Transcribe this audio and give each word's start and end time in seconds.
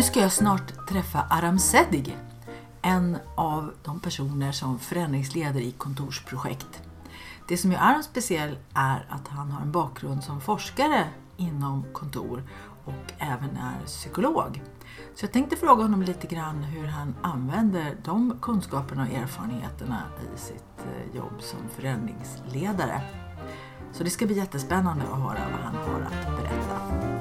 Nu 0.00 0.04
ska 0.04 0.20
jag 0.20 0.32
snart 0.32 0.88
träffa 0.88 1.24
Aram 1.30 1.58
Sedig, 1.58 2.18
en 2.82 3.16
av 3.34 3.72
de 3.84 4.00
personer 4.00 4.52
som 4.52 4.78
förändringsleder 4.78 5.60
i 5.60 5.72
kontorsprojekt. 5.72 6.82
Det 7.48 7.56
som 7.56 7.72
gör 7.72 7.78
Aram 7.78 8.02
speciell 8.02 8.58
är 8.74 9.06
att 9.08 9.28
han 9.28 9.50
har 9.50 9.62
en 9.62 9.72
bakgrund 9.72 10.24
som 10.24 10.40
forskare 10.40 11.04
inom 11.36 11.84
kontor 11.92 12.42
och 12.84 13.12
även 13.18 13.56
är 13.56 13.86
psykolog. 13.86 14.62
Så 15.14 15.24
jag 15.24 15.32
tänkte 15.32 15.56
fråga 15.56 15.82
honom 15.82 16.02
lite 16.02 16.26
grann 16.26 16.62
hur 16.62 16.86
han 16.86 17.14
använder 17.22 17.96
de 18.04 18.38
kunskaperna 18.42 19.02
och 19.02 19.14
erfarenheterna 19.14 20.02
i 20.34 20.38
sitt 20.38 20.78
eh, 20.78 21.16
jobb 21.16 21.34
som 21.38 21.58
förändringsledare. 21.76 23.02
Så 23.92 24.04
det 24.04 24.10
ska 24.10 24.26
bli 24.26 24.36
jättespännande 24.36 25.04
att 25.04 25.18
höra 25.18 25.48
vad 25.50 25.60
han 25.60 25.74
har 25.74 26.00
att 26.00 26.36
berätta. 26.36 27.19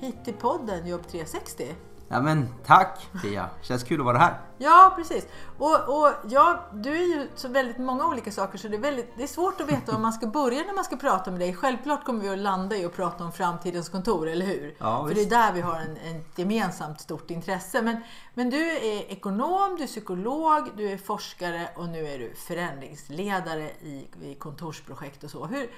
Hit 0.00 0.24
till 0.24 0.34
podden 0.34 0.86
Jobb 0.86 1.08
360. 1.08 1.74
Ja 2.08 2.20
men 2.20 2.48
tack 2.66 3.08
Pia, 3.22 3.50
känns 3.62 3.82
kul 3.82 4.00
att 4.00 4.06
vara 4.06 4.18
här. 4.18 4.40
Ja, 4.58 4.92
precis. 4.96 5.26
Och, 5.58 5.88
och 5.88 6.12
ja, 6.28 6.64
du 6.72 6.90
är 6.90 7.16
ju 7.18 7.28
så 7.34 7.48
väldigt 7.48 7.78
många 7.78 8.06
olika 8.06 8.30
saker 8.32 8.58
så 8.58 8.68
det 8.68 8.76
är, 8.76 8.80
väldigt, 8.80 9.12
det 9.16 9.22
är 9.22 9.26
svårt 9.26 9.60
att 9.60 9.68
veta 9.68 9.92
var 9.92 9.98
man 9.98 10.12
ska 10.12 10.26
börja 10.26 10.62
när 10.62 10.74
man 10.74 10.84
ska 10.84 10.96
prata 10.96 11.30
med 11.30 11.40
dig. 11.40 11.54
Självklart 11.54 12.04
kommer 12.04 12.20
vi 12.20 12.28
att 12.28 12.38
landa 12.38 12.76
i 12.76 12.84
att 12.84 12.96
prata 12.96 13.24
om 13.24 13.32
framtidens 13.32 13.88
kontor, 13.88 14.28
eller 14.28 14.46
hur? 14.46 14.74
Ja, 14.78 15.02
För 15.08 15.14
visst. 15.14 15.30
det 15.30 15.36
är 15.36 15.42
där 15.42 15.52
vi 15.52 15.60
har 15.60 15.76
en, 15.76 15.96
en 15.96 16.24
gemensamt 16.36 17.00
stort 17.00 17.30
intresse. 17.30 17.82
Men, 17.82 17.96
men 18.34 18.50
du 18.50 18.70
är 18.70 19.10
ekonom, 19.10 19.76
du 19.76 19.82
är 19.82 19.86
psykolog, 19.86 20.70
du 20.76 20.90
är 20.90 20.96
forskare 20.96 21.68
och 21.76 21.88
nu 21.88 22.06
är 22.06 22.18
du 22.18 22.34
förändringsledare 22.34 23.70
i, 23.80 24.06
i 24.22 24.34
kontorsprojekt 24.34 25.24
och 25.24 25.30
så. 25.30 25.46
Hur, 25.46 25.70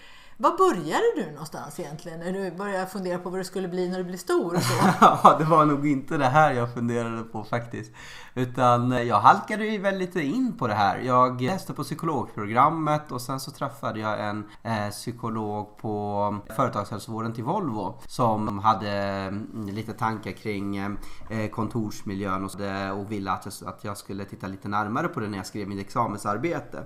var 0.43 0.57
började 0.57 1.05
du 1.17 1.31
någonstans 1.31 1.81
egentligen 1.81 2.21
när 2.21 2.33
du 2.33 2.51
började 2.51 2.87
fundera 2.87 3.19
på 3.19 3.31
vad 3.31 3.41
du 3.41 3.45
skulle 3.45 3.69
bli 3.69 3.89
när 3.89 3.99
du 3.99 4.05
blev 4.05 4.17
stor? 4.17 4.55
Och 4.55 4.63
så? 4.63 4.75
Ja, 5.01 5.37
det 5.39 5.45
var 5.45 5.67
nog 5.67 5.87
inte 5.87 6.17
det 6.17 6.27
här 6.27 6.53
jag 6.53 6.75
funderade 6.75 7.23
på 7.23 7.45
faktiskt. 7.45 7.93
Utan 8.35 8.93
eh, 8.93 9.03
jag 9.03 9.21
halkade 9.21 9.67
ju 9.67 9.79
väl 9.79 9.99
lite 9.99 10.21
in 10.21 10.57
på 10.59 10.67
det 10.67 10.75
här. 10.75 10.99
Jag 10.99 11.41
läste 11.41 11.73
på 11.73 11.83
psykologprogrammet 11.83 13.13
och 13.13 13.21
sen 13.21 13.41
så 13.41 13.51
träffade 13.51 14.01
jag 14.01 14.27
en 14.27 14.45
eh, 14.63 14.91
psykolog 14.91 15.79
på 15.79 16.39
företagshälsovården 16.57 17.33
till 17.33 17.45
Volvo 17.45 18.01
som 18.07 18.59
hade 18.59 18.91
eh, 18.97 19.73
lite 19.73 19.93
tankar 19.93 20.33
kring 20.33 20.77
eh, 20.77 20.91
eh 21.31 21.51
kontorsmiljön 21.51 22.45
och, 22.45 22.51
så 22.51 22.59
och 22.93 23.13
ville 23.13 23.31
att 23.31 23.45
jag, 23.45 23.69
att 23.69 23.85
jag 23.85 23.97
skulle 23.97 24.25
titta 24.25 24.47
lite 24.47 24.69
närmare 24.69 25.09
på 25.09 25.21
det 25.21 25.29
när 25.29 25.39
jag 25.39 25.47
skrev 25.47 25.69
mitt 25.69 25.81
examensarbete. 25.81 26.85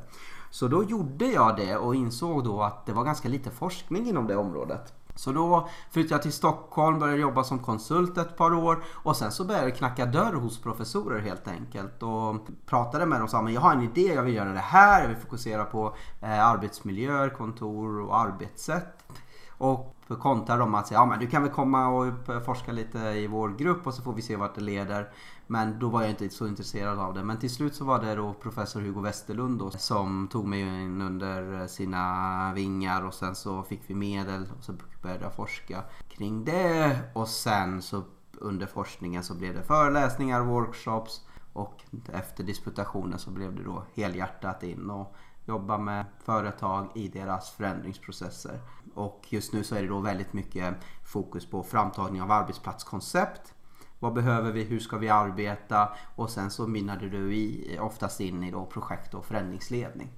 Så 0.57 0.69
då 0.69 0.85
gjorde 0.85 1.27
jag 1.27 1.57
det 1.57 1.77
och 1.77 1.95
insåg 1.95 2.45
då 2.45 2.63
att 2.63 2.87
det 2.87 2.93
var 2.93 3.05
ganska 3.05 3.29
lite 3.29 3.51
forskning 3.51 4.09
inom 4.09 4.27
det 4.27 4.37
området. 4.37 4.93
Så 5.15 5.33
då 5.33 5.69
flyttade 5.91 6.15
jag 6.15 6.23
till 6.23 6.33
Stockholm, 6.33 6.99
började 6.99 7.21
jobba 7.21 7.45
som 7.45 7.59
konsult 7.59 8.19
ett 8.19 8.37
par 8.37 8.55
år 8.55 8.85
och 8.93 9.17
sen 9.17 9.33
så 9.33 9.45
började 9.45 9.69
jag 9.69 9.77
knacka 9.77 10.07
dörr 10.07 10.33
hos 10.33 10.63
professorer 10.63 11.21
helt 11.21 11.49
enkelt 11.49 12.03
och 12.03 12.37
pratade 12.67 13.07
med 13.07 13.19
dem 13.19 13.25
och 13.25 13.31
sa 13.31 13.43
men 13.43 13.53
jag 13.53 13.61
har 13.61 13.73
en 13.73 13.83
idé, 13.83 14.15
jag 14.15 14.23
vill 14.23 14.35
göra 14.35 14.53
det 14.53 14.59
här, 14.59 15.01
jag 15.01 15.09
vill 15.09 15.17
fokusera 15.17 15.65
på 15.65 15.97
eh, 16.23 16.47
arbetsmiljöer, 16.47 17.29
kontor 17.29 18.01
och 18.01 18.19
arbetssätt. 18.19 19.05
Och 19.49 19.96
kontrade 20.15 20.61
de 20.61 20.75
att 20.75 20.87
säga, 20.87 21.01
ja 21.01 21.07
men 21.07 21.19
du 21.19 21.27
kan 21.27 21.43
väl 21.43 21.53
komma 21.53 21.89
och 21.89 22.07
eh, 22.07 22.41
forska 22.41 22.73
lite 22.73 22.99
i 22.99 23.27
vår 23.27 23.49
grupp 23.49 23.87
och 23.87 23.95
så 23.95 24.03
får 24.03 24.13
vi 24.13 24.23
se 24.23 24.37
vart 24.37 24.55
det 24.55 24.61
leder. 24.61 25.11
Men 25.47 25.79
då 25.79 25.89
var 25.89 26.03
jag 26.03 26.11
inte 26.11 26.29
så 26.29 26.47
intresserad 26.47 26.99
av 26.99 27.15
det. 27.15 27.25
Men 27.25 27.39
till 27.39 27.51
slut 27.51 27.75
så 27.75 27.85
var 27.85 28.01
det 28.01 28.15
då 28.15 28.35
professor 28.35 28.81
Hugo 28.81 29.01
Westerlund 29.01 29.59
då, 29.59 29.71
som 29.71 30.29
tog 30.29 30.47
mig 30.47 30.61
in 30.61 31.03
under 31.03 31.67
sina 31.67 32.53
vingar 32.55 33.05
och 33.05 33.15
sen 33.15 33.35
så 33.35 33.63
fick 33.63 33.83
vi 33.87 33.95
medel 33.95 34.49
och 34.59 34.65
så 34.65 34.73
började 35.03 35.25
jag 35.25 35.35
forska 35.35 35.83
kring 36.09 36.45
det. 36.45 36.99
Och 37.15 37.29
sen 37.29 37.83
så 37.83 38.03
under 38.39 38.67
forskningen 38.67 39.23
så 39.23 39.35
blev 39.35 39.55
det 39.55 39.63
föreläsningar, 39.63 40.41
workshops 40.41 41.25
och 41.53 41.83
efter 42.13 42.45
disputationen 42.45 43.19
så 43.19 43.31
blev 43.31 43.57
det 43.57 43.63
då 43.63 43.85
helhjärtat 43.95 44.63
in 44.63 44.91
och 44.91 45.15
jobba 45.45 45.79
med 45.79 46.05
företag 46.25 46.89
i 46.95 47.09
deras 47.09 47.51
förändringsprocesser. 47.51 48.61
Och 48.97 49.27
just 49.29 49.53
nu 49.53 49.65
så 49.65 49.75
är 49.75 49.83
det 49.83 49.89
då 49.89 50.01
väldigt 50.01 50.33
mycket 50.33 50.75
fokus 51.05 51.47
på 51.47 51.63
framtagning 51.63 52.23
av 52.23 52.31
arbetsplatskoncept. 52.31 53.55
Vad 53.99 54.13
behöver 54.13 54.53
vi? 54.53 54.65
Hur 54.65 54.81
ska 54.81 54.99
vi 54.99 55.09
arbeta? 55.09 55.89
Och 56.17 56.31
sen 56.31 56.51
så 56.51 56.67
mynnade 56.67 57.09
du 57.09 57.35
i, 57.35 57.79
oftast 57.81 58.21
in 58.21 58.43
i 58.43 58.51
då 58.51 58.67
projekt 58.67 59.15
och 59.15 59.27
förändringsledning 59.27 60.09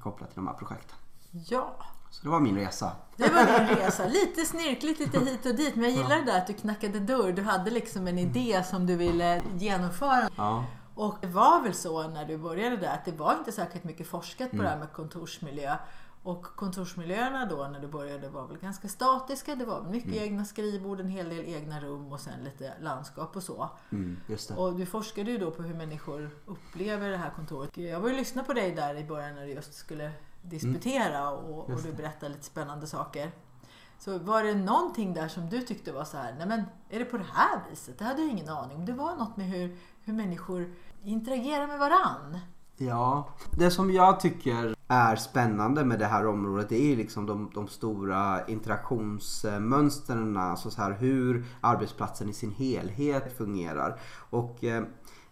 kopplat 0.00 0.28
till 0.28 0.36
de 0.36 0.46
här 0.46 0.54
projekten. 0.54 0.96
Ja, 1.30 1.76
Så 2.10 2.22
det 2.22 2.28
var 2.28 2.40
min 2.40 2.56
resa. 2.56 2.92
Det 3.16 3.28
var 3.28 3.58
din 3.58 3.76
resa. 3.76 4.06
Lite 4.06 4.44
snirkligt, 4.44 5.00
lite 5.00 5.18
hit 5.24 5.46
och 5.46 5.54
dit. 5.54 5.76
Men 5.76 5.84
jag 5.84 5.92
gillar 5.92 6.16
det 6.16 6.24
där 6.24 6.38
att 6.38 6.46
du 6.46 6.52
knackade 6.52 7.00
dörr. 7.00 7.32
Du 7.32 7.42
hade 7.42 7.70
liksom 7.70 8.06
en 8.06 8.18
idé 8.18 8.64
som 8.64 8.86
du 8.86 8.96
ville 8.96 9.42
genomföra. 9.58 10.30
Ja. 10.36 10.64
Och 10.94 11.16
det 11.20 11.26
var 11.26 11.62
väl 11.62 11.74
så 11.74 12.08
när 12.08 12.24
du 12.24 12.38
började 12.38 12.76
där 12.76 12.94
att 12.94 13.04
det 13.04 13.12
var 13.12 13.32
inte 13.38 13.52
särskilt 13.52 13.84
mycket 13.84 14.06
forskat 14.06 14.50
på 14.50 14.56
det 14.56 14.68
här 14.68 14.78
med 14.78 14.92
kontorsmiljö. 14.92 15.76
Och 16.22 16.42
kontorsmiljöerna 16.42 17.46
då 17.46 17.68
när 17.72 17.80
du 17.80 17.88
började 17.88 18.28
var 18.28 18.46
väl 18.46 18.58
ganska 18.58 18.88
statiska. 18.88 19.54
Det 19.54 19.64
var 19.64 19.82
mycket 19.82 20.12
egna 20.12 20.44
skrivbord, 20.44 21.00
en 21.00 21.08
hel 21.08 21.28
del 21.28 21.44
egna 21.44 21.80
rum 21.80 22.12
och 22.12 22.20
sen 22.20 22.44
lite 22.44 22.72
landskap 22.80 23.36
och 23.36 23.42
så. 23.42 23.70
Mm. 23.92 24.16
Och 24.56 24.74
du 24.74 24.86
forskade 24.86 25.30
ju 25.30 25.38
då 25.38 25.50
på 25.50 25.62
hur 25.62 25.74
människor 25.74 26.30
upplever 26.46 27.10
det 27.10 27.16
här 27.16 27.30
kontoret. 27.30 27.76
Jag 27.76 28.00
var 28.00 28.08
ju 28.08 28.16
lyssna 28.16 28.44
på 28.44 28.52
dig 28.52 28.74
där 28.74 28.94
i 28.94 29.04
början 29.04 29.34
när 29.34 29.46
du 29.46 29.52
just 29.52 29.74
skulle 29.74 30.12
disputera 30.42 31.30
och, 31.30 31.64
och 31.64 31.70
Just 31.70 31.84
du 31.84 31.92
berättade 31.92 32.32
lite 32.32 32.44
spännande 32.44 32.86
saker. 32.86 33.32
Så 33.98 34.18
var 34.18 34.44
det 34.44 34.54
någonting 34.54 35.14
där 35.14 35.28
som 35.28 35.48
du 35.48 35.60
tyckte 35.60 35.92
var 35.92 36.04
så 36.04 36.16
här, 36.16 36.34
nej 36.38 36.46
men 36.46 36.64
är 36.88 36.98
det 36.98 37.04
på 37.04 37.18
det 37.18 37.26
här 37.32 37.60
viset? 37.70 37.98
Det 37.98 38.04
hade 38.04 38.22
jag 38.22 38.30
ingen 38.30 38.48
aning 38.48 38.76
om. 38.76 38.86
Det 38.86 38.92
var 38.92 39.16
något 39.16 39.36
med 39.36 39.46
hur, 39.46 39.76
hur 40.02 40.12
människor 40.12 40.74
interagerar 41.04 41.66
med 41.66 41.78
varann. 41.78 42.38
Ja, 42.76 43.28
det 43.50 43.70
som 43.70 43.92
jag 43.92 44.20
tycker 44.20 44.74
är 44.92 45.16
spännande 45.16 45.84
med 45.84 45.98
det 45.98 46.06
här 46.06 46.26
området 46.26 46.68
det 46.68 46.92
är 46.92 46.96
liksom 46.96 47.26
de, 47.26 47.50
de 47.54 47.68
stora 47.68 48.46
interaktionsmönstren. 48.46 50.36
Alltså 50.36 50.70
så 50.70 50.82
här 50.82 50.92
hur 50.92 51.44
arbetsplatsen 51.60 52.28
i 52.28 52.32
sin 52.32 52.50
helhet 52.50 53.36
fungerar. 53.38 54.00
Och 54.30 54.64
eh, 54.64 54.84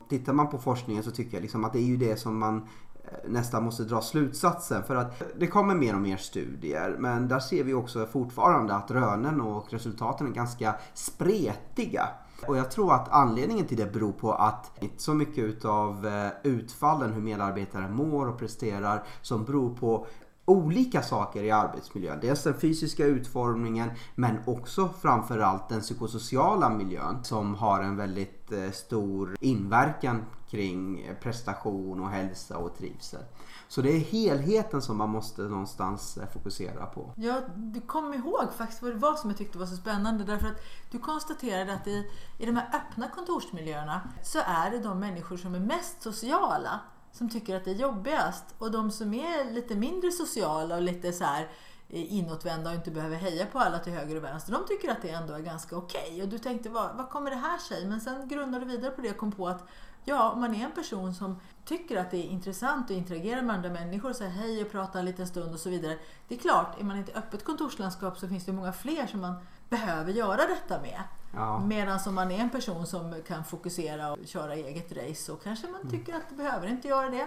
tittar 0.09 0.33
man 0.33 0.51
på 0.51 0.59
forskningen 0.59 1.03
så 1.03 1.11
tycker 1.11 1.37
jag 1.37 1.43
liksom 1.43 1.65
att 1.65 1.73
det 1.73 1.79
är 1.79 1.87
ju 1.87 1.97
det 1.97 2.17
som 2.17 2.39
man 2.39 2.57
eh, 3.05 3.31
nästan 3.31 3.65
måste 3.65 3.85
dra 3.85 4.01
slutsatsen 4.01 4.83
för 4.83 4.97
att 4.97 5.23
det 5.39 5.47
kommer 5.47 5.75
mer 5.75 5.95
och 5.95 6.01
mer 6.01 6.17
studier 6.17 6.97
men 6.99 7.29
där 7.29 7.41
ser 7.41 7.65
vi 7.65 7.75
också 7.75 8.07
fortfarande 8.07 8.75
att 8.75 8.91
rönen 8.91 9.41
och 9.41 9.73
resultaten 9.73 10.27
är 10.27 10.31
ganska 10.31 10.75
spretiga. 10.95 12.09
Och 12.47 12.57
jag 12.57 12.71
tror 12.71 12.95
att 12.95 13.09
anledningen 13.09 13.67
till 13.67 13.77
det 13.77 13.93
beror 13.93 14.13
på 14.13 14.33
att 14.33 14.71
inte 14.81 15.03
så 15.03 15.15
mycket 15.15 15.39
utav 15.39 16.07
eh, 16.07 16.31
utfallen, 16.43 17.13
hur 17.13 17.23
medarbetare 17.23 17.89
mår 17.89 18.29
och 18.29 18.39
presterar, 18.39 19.05
som 19.23 19.45
beror 19.45 19.75
på 19.75 20.07
olika 20.49 21.03
saker 21.03 21.43
i 21.43 21.51
arbetsmiljön. 21.51 22.19
Dels 22.21 22.43
den 22.43 22.61
fysiska 22.61 23.05
utformningen 23.05 23.91
men 24.15 24.39
också 24.47 24.89
framförallt 25.01 25.69
den 25.69 25.81
psykosociala 25.81 26.69
miljön 26.69 27.25
som 27.25 27.55
har 27.55 27.83
en 27.83 27.97
väldigt 27.97 28.53
eh, 28.53 28.71
stor 28.71 29.37
inverkan 29.41 30.25
kring 30.51 31.01
eh, 31.01 31.15
prestation 31.15 32.01
och 32.01 32.09
hälsa 32.09 32.59
och 32.59 32.77
trivsel. 32.79 33.23
Så 33.69 33.83
det 33.83 33.91
är 33.91 33.99
helheten 33.99 34.83
som 34.83 34.97
man 34.97 35.09
måste 35.09 35.43
någonstans 35.43 36.17
eh, 36.17 36.29
fokusera 36.29 36.87
på. 36.87 37.13
Ja, 37.17 37.41
du 37.57 37.81
kom 37.81 38.15
ihåg 38.15 38.53
faktiskt 38.57 38.83
vad 38.83 38.93
det 38.93 38.99
var 38.99 39.15
som 39.15 39.31
jag 39.31 39.39
tyckte 39.39 39.59
var 39.59 39.67
så 39.67 39.77
spännande. 39.77 40.25
Därför 40.25 40.47
att 40.47 40.65
du 40.91 40.99
konstaterade 40.99 41.75
att 41.75 41.87
i, 41.87 42.11
i 42.39 42.47
de 42.47 42.57
här 42.57 42.71
öppna 42.75 43.09
kontorsmiljöerna 43.09 44.01
så 44.23 44.39
är 44.39 44.71
det 44.71 44.79
de 44.79 45.01
människor 45.01 45.37
som 45.37 45.55
är 45.55 45.61
mest 45.61 46.03
sociala 46.03 46.81
som 47.13 47.31
tycker 47.31 47.57
att 47.57 47.65
det 47.65 47.71
är 47.71 47.75
jobbigast. 47.75 48.45
Och 48.59 48.71
de 48.71 48.91
som 48.91 49.15
är 49.15 49.53
lite 49.53 49.75
mindre 49.75 50.11
sociala 50.11 50.77
och 50.77 50.83
lite 50.83 51.13
så 51.13 51.25
här 51.25 51.49
eh, 51.89 52.13
inåtvända 52.13 52.71
och 52.71 52.77
inte 52.77 52.91
behöver 52.91 53.17
heja 53.17 53.47
på 53.47 53.59
alla 53.59 53.79
till 53.79 53.93
höger 53.93 54.17
och 54.17 54.25
vänster. 54.25 54.53
De 54.53 54.67
tycker 54.67 54.91
att 54.91 55.03
det 55.03 55.11
ändå 55.11 55.35
är 55.35 55.41
ganska 55.41 55.77
okej. 55.77 56.09
Okay. 56.11 56.23
Och 56.23 56.29
du 56.29 56.39
tänkte, 56.39 56.69
vad, 56.69 56.97
vad 56.97 57.09
kommer 57.09 57.31
det 57.31 57.37
här 57.37 57.59
sig? 57.59 57.87
Men 57.87 58.01
sen 58.01 58.29
grundade 58.29 58.65
du 58.65 58.71
vidare 58.71 58.91
på 58.91 59.01
det 59.01 59.11
och 59.11 59.17
kom 59.17 59.33
på 59.33 59.49
att 59.49 59.69
ja, 60.05 60.31
om 60.31 60.41
man 60.41 60.55
är 60.55 60.65
en 60.65 60.73
person 60.73 61.15
som 61.15 61.41
tycker 61.65 61.97
att 61.97 62.11
det 62.11 62.17
är 62.17 62.31
intressant 62.31 62.85
att 62.85 62.97
interagera 62.97 63.43
med 63.43 63.57
andra 63.57 63.71
människor 63.71 64.11
och 64.11 64.17
säga 64.17 64.31
hej 64.31 64.63
och 64.63 64.71
prata 64.71 64.99
en 64.99 65.05
liten 65.05 65.27
stund 65.27 65.55
och 65.55 65.61
så 65.61 65.71
vidare. 65.71 65.99
Det 66.29 66.35
är 66.35 66.39
klart, 66.39 66.81
är 66.81 66.85
man 66.85 66.97
inte 66.97 67.13
öppet 67.13 67.45
kontorslandskap 67.45 68.19
så 68.19 68.29
finns 68.29 68.45
det 68.45 68.53
många 68.53 68.73
fler 68.73 69.07
som 69.07 69.21
man 69.21 69.35
behöver 69.69 70.13
göra 70.13 70.47
detta 70.47 70.81
med. 70.81 71.03
Ja. 71.35 71.61
Medan 71.61 71.99
om 72.07 72.15
man 72.15 72.31
är 72.31 72.39
en 72.39 72.51
person 72.51 72.87
som 72.87 73.23
kan 73.27 73.45
fokusera 73.45 74.13
och 74.13 74.19
köra 74.27 74.55
eget 74.55 74.93
race 74.93 75.15
så 75.25 75.37
kanske 75.37 75.67
man 75.67 75.81
mm. 75.81 75.91
tycker 75.91 76.15
att 76.15 76.29
det 76.29 76.35
behöver 76.35 76.67
inte 76.69 76.89
göra 76.89 77.11
det. 77.11 77.27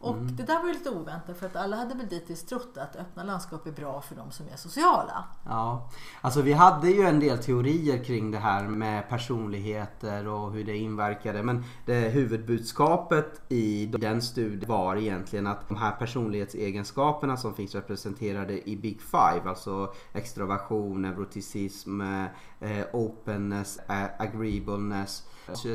Och 0.00 0.14
mm. 0.14 0.36
det 0.36 0.42
där 0.42 0.60
var 0.60 0.66
ju 0.66 0.72
lite 0.72 0.90
oväntat 0.90 1.38
för 1.38 1.46
att 1.46 1.56
alla 1.56 1.76
hade 1.76 1.94
väl 1.94 2.08
dittills 2.08 2.46
trott 2.46 2.76
att 2.76 2.96
öppna 2.96 3.24
landskap 3.24 3.66
är 3.66 3.72
bra 3.72 4.00
för 4.00 4.14
de 4.14 4.30
som 4.30 4.46
är 4.52 4.56
sociala. 4.56 5.24
Ja, 5.44 5.90
alltså 6.20 6.42
vi 6.42 6.52
hade 6.52 6.90
ju 6.90 7.02
en 7.02 7.20
del 7.20 7.38
teorier 7.38 8.04
kring 8.04 8.30
det 8.30 8.38
här 8.38 8.68
med 8.68 9.08
personligheter 9.08 10.28
och 10.28 10.52
hur 10.52 10.64
det 10.64 10.76
inverkade. 10.76 11.42
Men 11.42 11.64
det 11.86 11.94
huvudbudskapet 11.94 13.42
i 13.48 13.86
den 13.86 14.22
studien 14.22 14.68
var 14.68 14.96
egentligen 14.96 15.46
att 15.46 15.68
de 15.68 15.76
här 15.76 15.92
personlighetsegenskaperna 15.92 17.36
som 17.36 17.54
finns 17.54 17.74
representerade 17.74 18.68
i 18.68 18.76
Big 18.76 19.00
Five, 19.00 19.48
alltså 19.48 19.92
extroversion, 20.12 21.02
neuroticism, 21.02 22.00
eh, 22.00 22.82
openness, 22.92 23.78
agreeableness, 24.18 25.26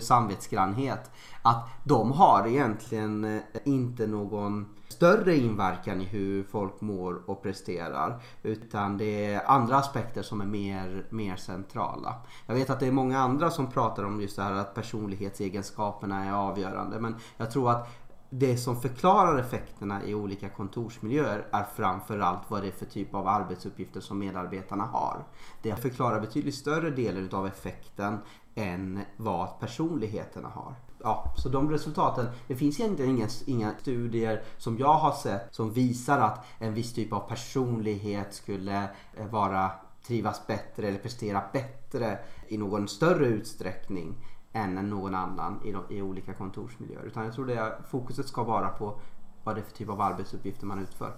samvetsgrannhet 0.02 1.12
att 1.42 1.70
de 1.84 2.12
har 2.12 2.48
egentligen 2.48 3.24
eh, 3.24 3.42
inte 3.64 4.08
någon 4.08 4.66
större 4.88 5.36
inverkan 5.36 6.02
i 6.02 6.04
hur 6.04 6.44
folk 6.44 6.82
mår 6.82 7.22
och 7.26 7.44
presterar. 7.44 8.22
Utan 8.44 8.98
det 8.98 9.34
är 9.34 9.50
andra 9.50 9.78
aspekter 9.78 10.22
som 10.22 10.42
är 10.42 10.46
mer, 10.46 11.06
mer 11.10 11.36
centrala. 11.36 12.16
Jag 12.46 12.56
vet 12.56 12.70
att 12.70 12.80
det 12.80 12.88
är 12.88 12.92
många 12.92 13.20
andra 13.20 13.52
som 13.52 13.72
pratar 13.72 14.04
om 14.04 14.22
just 14.22 14.36
det 14.36 14.44
här 14.44 14.54
att 14.54 14.76
personlighetsegenskaperna 14.76 16.26
är 16.26 16.34
avgörande. 16.34 17.00
Men 17.00 17.16
jag 17.38 17.52
tror 17.52 17.72
att 17.72 17.90
det 18.30 18.58
som 18.58 18.82
förklarar 18.82 19.40
effekterna 19.40 20.06
i 20.06 20.14
olika 20.14 20.50
kontorsmiljöer 20.50 21.48
är 21.52 21.64
framförallt 21.76 22.42
vad 22.48 22.62
det 22.62 22.68
är 22.68 22.72
för 22.72 22.86
typ 22.86 23.16
av 23.16 23.28
arbetsuppgifter 23.28 24.00
som 24.00 24.20
medarbetarna 24.20 24.84
har. 24.84 25.24
Det 25.62 25.76
förklarar 25.76 26.20
betydligt 26.20 26.56
större 26.56 26.90
delen 26.90 27.30
av 27.32 27.48
effekten 27.48 28.18
än 28.56 29.02
vad 29.18 29.60
personligheterna 29.60 30.50
har 30.50 30.76
ja, 31.06 31.34
så 31.38 31.50
de 31.50 31.72
resultaten, 31.72 32.28
det 32.48 32.56
finns 32.56 32.80
egentligen 32.80 33.18
inga, 33.18 33.28
inga 33.46 33.74
studier 33.82 34.44
som 34.58 34.78
jag 34.78 34.94
har 34.94 35.12
sett 35.12 35.56
som 35.56 35.72
visar 35.72 36.20
att 36.20 36.46
en 36.60 36.74
viss 36.74 36.94
typ 36.94 37.14
av 37.14 37.20
personlighet 37.20 38.34
skulle 38.34 38.90
eh, 39.18 39.28
vara 39.28 39.72
trivas 40.08 40.48
bättre 40.48 40.88
eller 40.88 41.00
prestera 41.00 41.44
bättre 41.54 42.20
i 42.48 42.58
någon 42.58 42.88
större 42.88 43.26
utsträckning 43.26 44.16
än 44.54 44.90
någon 44.90 45.16
annan 45.16 45.62
i, 45.66 45.96
i 45.96 46.02
olika 46.02 46.34
kontorsmiljöer. 46.34 47.04
Utan 47.04 47.26
jag 47.26 47.34
tror 47.34 47.46
det 47.46 47.78
fokuset 47.90 48.28
ska 48.28 48.44
vara 48.44 48.70
på 48.70 49.00
vad 49.44 49.56
det 49.56 49.62
är 49.62 49.64
för 49.64 49.78
typ 49.78 49.90
av 49.90 50.02
arbetsuppgifter 50.02 50.66
man 50.66 50.80
utför. 50.80 51.16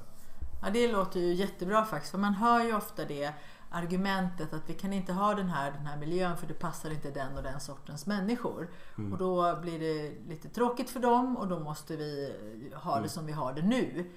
Ja, 0.63 0.69
det 0.69 0.91
låter 0.91 1.19
ju 1.19 1.33
jättebra 1.33 1.85
faktiskt. 1.85 2.11
För 2.11 2.17
man 2.17 2.33
hör 2.33 2.63
ju 2.63 2.75
ofta 2.75 3.05
det 3.05 3.33
argumentet 3.69 4.53
att 4.53 4.69
vi 4.69 4.73
kan 4.73 4.93
inte 4.93 5.13
ha 5.13 5.33
den 5.33 5.49
här, 5.49 5.71
den 5.71 5.85
här 5.85 5.97
miljön 5.97 6.37
för 6.37 6.47
det 6.47 6.53
passar 6.53 6.89
inte 6.89 7.11
den 7.11 7.37
och 7.37 7.43
den 7.43 7.59
sortens 7.59 8.05
människor. 8.05 8.67
Mm. 8.97 9.13
Och 9.13 9.17
då 9.17 9.55
blir 9.61 9.79
det 9.79 10.11
lite 10.29 10.49
tråkigt 10.49 10.89
för 10.89 10.99
dem 10.99 11.37
och 11.37 11.47
då 11.47 11.59
måste 11.59 11.95
vi 11.95 12.33
ha 12.73 12.91
det 12.91 12.97
mm. 12.97 13.09
som 13.09 13.25
vi 13.25 13.31
har 13.31 13.53
det 13.53 13.61
nu. 13.61 14.11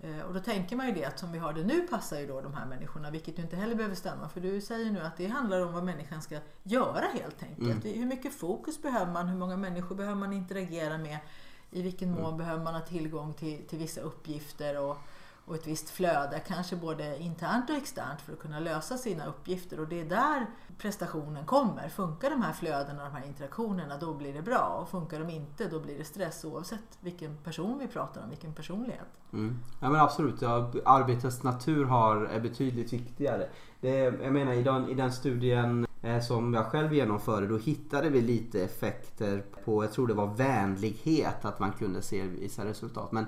Eh, 0.00 0.20
och 0.20 0.34
då 0.34 0.40
tänker 0.40 0.76
man 0.76 0.86
ju 0.86 0.92
det 0.92 1.04
att 1.04 1.18
som 1.18 1.32
vi 1.32 1.38
har 1.38 1.52
det 1.52 1.64
nu 1.64 1.80
passar 1.80 2.20
ju 2.20 2.26
då 2.26 2.40
de 2.40 2.54
här 2.54 2.66
människorna, 2.66 3.10
vilket 3.10 3.38
ju 3.38 3.42
inte 3.42 3.56
heller 3.56 3.74
behöver 3.74 3.96
stämma. 3.96 4.28
För 4.28 4.40
du 4.40 4.60
säger 4.60 4.90
nu 4.90 5.00
att 5.00 5.16
det 5.16 5.26
handlar 5.26 5.66
om 5.66 5.72
vad 5.72 5.84
människan 5.84 6.22
ska 6.22 6.38
göra 6.62 7.04
helt 7.14 7.42
enkelt. 7.42 7.84
Mm. 7.84 7.98
Hur 7.98 8.06
mycket 8.06 8.34
fokus 8.34 8.82
behöver 8.82 9.12
man? 9.12 9.28
Hur 9.28 9.38
många 9.38 9.56
människor 9.56 9.96
behöver 9.96 10.16
man 10.16 10.32
interagera 10.32 10.98
med? 10.98 11.18
I 11.70 11.82
vilken 11.82 12.10
mån 12.10 12.24
mm. 12.24 12.36
behöver 12.36 12.64
man 12.64 12.74
ha 12.74 12.80
tillgång 12.80 13.34
till, 13.34 13.66
till 13.66 13.78
vissa 13.78 14.00
uppgifter? 14.00 14.80
Och, 14.80 14.98
och 15.46 15.54
ett 15.54 15.66
visst 15.66 15.90
flöde, 15.90 16.40
kanske 16.46 16.76
både 16.76 17.18
internt 17.18 17.70
och 17.70 17.76
externt 17.76 18.20
för 18.20 18.32
att 18.32 18.38
kunna 18.38 18.60
lösa 18.60 18.98
sina 18.98 19.26
uppgifter. 19.26 19.80
Och 19.80 19.88
det 19.88 20.00
är 20.00 20.04
där 20.04 20.46
prestationen 20.78 21.46
kommer. 21.46 21.88
Funkar 21.88 22.30
de 22.30 22.42
här 22.42 22.52
flödena, 22.52 23.04
de 23.04 23.12
här 23.12 23.26
interaktionerna, 23.26 23.96
då 23.98 24.14
blir 24.14 24.34
det 24.34 24.42
bra. 24.42 24.78
Och 24.82 24.88
funkar 24.88 25.20
de 25.20 25.30
inte, 25.30 25.68
då 25.68 25.80
blir 25.80 25.98
det 25.98 26.04
stress 26.04 26.44
oavsett 26.44 26.98
vilken 27.00 27.36
person 27.36 27.78
vi 27.78 27.86
pratar 27.86 28.22
om, 28.22 28.28
vilken 28.28 28.52
personlighet. 28.52 29.06
Mm. 29.32 29.58
Ja 29.80 29.90
men 29.90 30.00
absolut, 30.00 30.42
ja, 30.42 30.72
arbetets 30.84 31.42
natur 31.42 31.84
har, 31.84 32.16
är 32.16 32.40
betydligt 32.40 32.92
viktigare. 32.92 33.48
Det, 33.80 33.96
jag 33.98 34.32
menar 34.32 34.52
i 34.52 34.62
den, 34.62 34.88
i 34.88 34.94
den 34.94 35.12
studien 35.12 35.86
eh, 36.02 36.20
som 36.20 36.54
jag 36.54 36.66
själv 36.66 36.94
genomförde, 36.94 37.46
då 37.46 37.58
hittade 37.58 38.10
vi 38.10 38.20
lite 38.20 38.62
effekter 38.62 39.44
på, 39.64 39.84
jag 39.84 39.92
tror 39.92 40.06
det 40.06 40.14
var 40.14 40.34
vänlighet, 40.34 41.44
att 41.44 41.58
man 41.58 41.72
kunde 41.72 42.02
se 42.02 42.22
vissa 42.22 42.64
resultat. 42.64 43.12
Men 43.12 43.26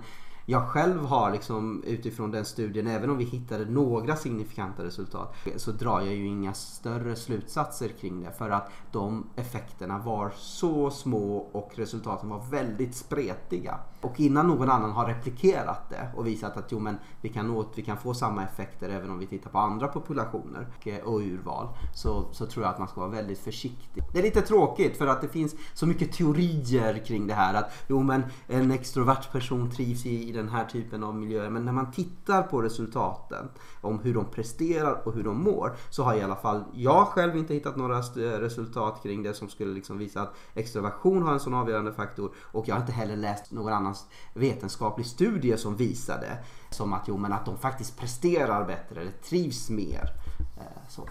jag 0.49 0.69
själv 0.69 1.05
har 1.05 1.33
liksom 1.33 1.83
utifrån 1.87 2.31
den 2.31 2.45
studien, 2.45 2.87
även 2.87 3.11
om 3.11 3.19
vi 3.19 3.25
hittade 3.25 3.65
några 3.65 4.17
signifikanta 4.17 4.85
resultat, 4.85 5.35
så 5.57 5.73
drar 5.73 6.01
jag 6.01 6.15
ju 6.15 6.27
inga 6.27 6.55
större 6.55 7.17
slutsatser 7.17 7.89
kring 7.89 8.21
det. 8.21 8.33
För 8.39 8.51
att 8.51 8.71
de 8.93 9.27
effekterna 9.37 9.99
var 9.99 10.33
så 10.37 10.91
små 10.91 11.37
och 11.37 11.73
resultaten 11.75 12.29
var 12.29 12.43
väldigt 12.51 12.95
spretiga. 12.95 13.79
Och 14.01 14.21
innan 14.21 14.47
någon 14.47 14.71
annan 14.71 14.91
har 14.91 15.07
replikerat 15.07 15.91
det 15.91 16.09
och 16.17 16.27
visat 16.27 16.57
att 16.57 16.73
jo, 16.73 16.79
men 16.79 16.99
vi, 17.21 17.29
kan 17.29 17.51
åt, 17.51 17.73
vi 17.75 17.83
kan 17.83 17.97
få 17.97 18.15
samma 18.15 18.45
effekter 18.45 18.89
även 18.89 19.11
om 19.11 19.19
vi 19.19 19.27
tittar 19.27 19.51
på 19.51 19.59
andra 19.59 19.89
populationer 19.89 20.67
och, 20.77 21.13
och 21.13 21.21
urval. 21.21 21.69
Så, 21.95 22.29
så 22.33 22.47
tror 22.47 22.65
jag 22.65 22.73
att 22.73 22.79
man 22.79 22.89
ska 22.89 23.01
vara 23.01 23.11
väldigt 23.11 23.39
försiktig. 23.39 24.03
Det 24.13 24.19
är 24.19 24.23
lite 24.23 24.41
tråkigt 24.41 24.97
för 24.97 25.07
att 25.07 25.21
det 25.21 25.29
finns 25.29 25.55
så 25.75 25.87
mycket 25.87 26.13
teorier 26.13 27.05
kring 27.07 27.27
det 27.27 27.35
här. 27.35 27.55
Att 27.55 27.73
jo 27.89 28.03
men 28.03 28.23
en 28.47 28.71
extrovert 28.71 29.33
person 29.33 29.71
trivs 29.71 30.07
i, 30.07 30.29
i 30.29 30.33
den 30.37 30.49
här 30.49 30.65
typen 30.65 31.05
av 31.05 31.15
miljöer. 31.15 31.51
Men 31.51 31.65
när 31.65 31.73
man 31.73 31.93
tittar 31.93 32.43
på 32.43 32.63
resultaten 32.63 33.49
om 33.81 33.99
hur 33.99 34.15
de 34.15 34.25
presterar 34.25 35.07
och 35.07 35.15
hur 35.15 35.25
de 35.25 35.43
mår 35.43 35.77
så 35.91 36.03
har 36.03 36.15
i 36.15 36.23
alla 36.23 36.37
fall 36.37 36.65
jag 36.75 37.07
själv 37.07 37.37
inte 37.37 37.55
hittat 37.55 37.77
några 37.77 37.99
eh, 37.99 38.41
resultat 38.41 39.03
kring 39.03 39.23
det 39.23 39.35
som 39.35 39.49
skulle 39.49 39.75
liksom 39.75 39.99
visa 39.99 40.23
att 40.23 40.35
extroversion 40.55 41.23
har 41.23 41.33
en 41.33 41.41
sån 41.41 41.55
avgörande 41.55 41.93
faktor. 41.93 42.33
Och 42.39 42.69
jag 42.69 42.75
har 42.75 42.81
inte 42.81 42.93
heller 42.93 43.17
läst 43.17 43.53
någon 43.53 43.73
annan 43.73 43.95
vetenskaplig 44.35 45.07
studie 45.07 45.57
som 45.57 45.77
visade 45.77 46.39
som 46.71 46.93
att, 46.93 47.09
jo, 47.09 47.17
men 47.17 47.33
att 47.33 47.45
de 47.45 47.59
faktiskt 47.59 47.99
presterar 47.99 48.67
bättre 48.67 49.01
eller 49.01 49.13
trivs 49.13 49.71
mer. 49.71 50.11
Eh, 50.59 50.89
så. 50.89 51.09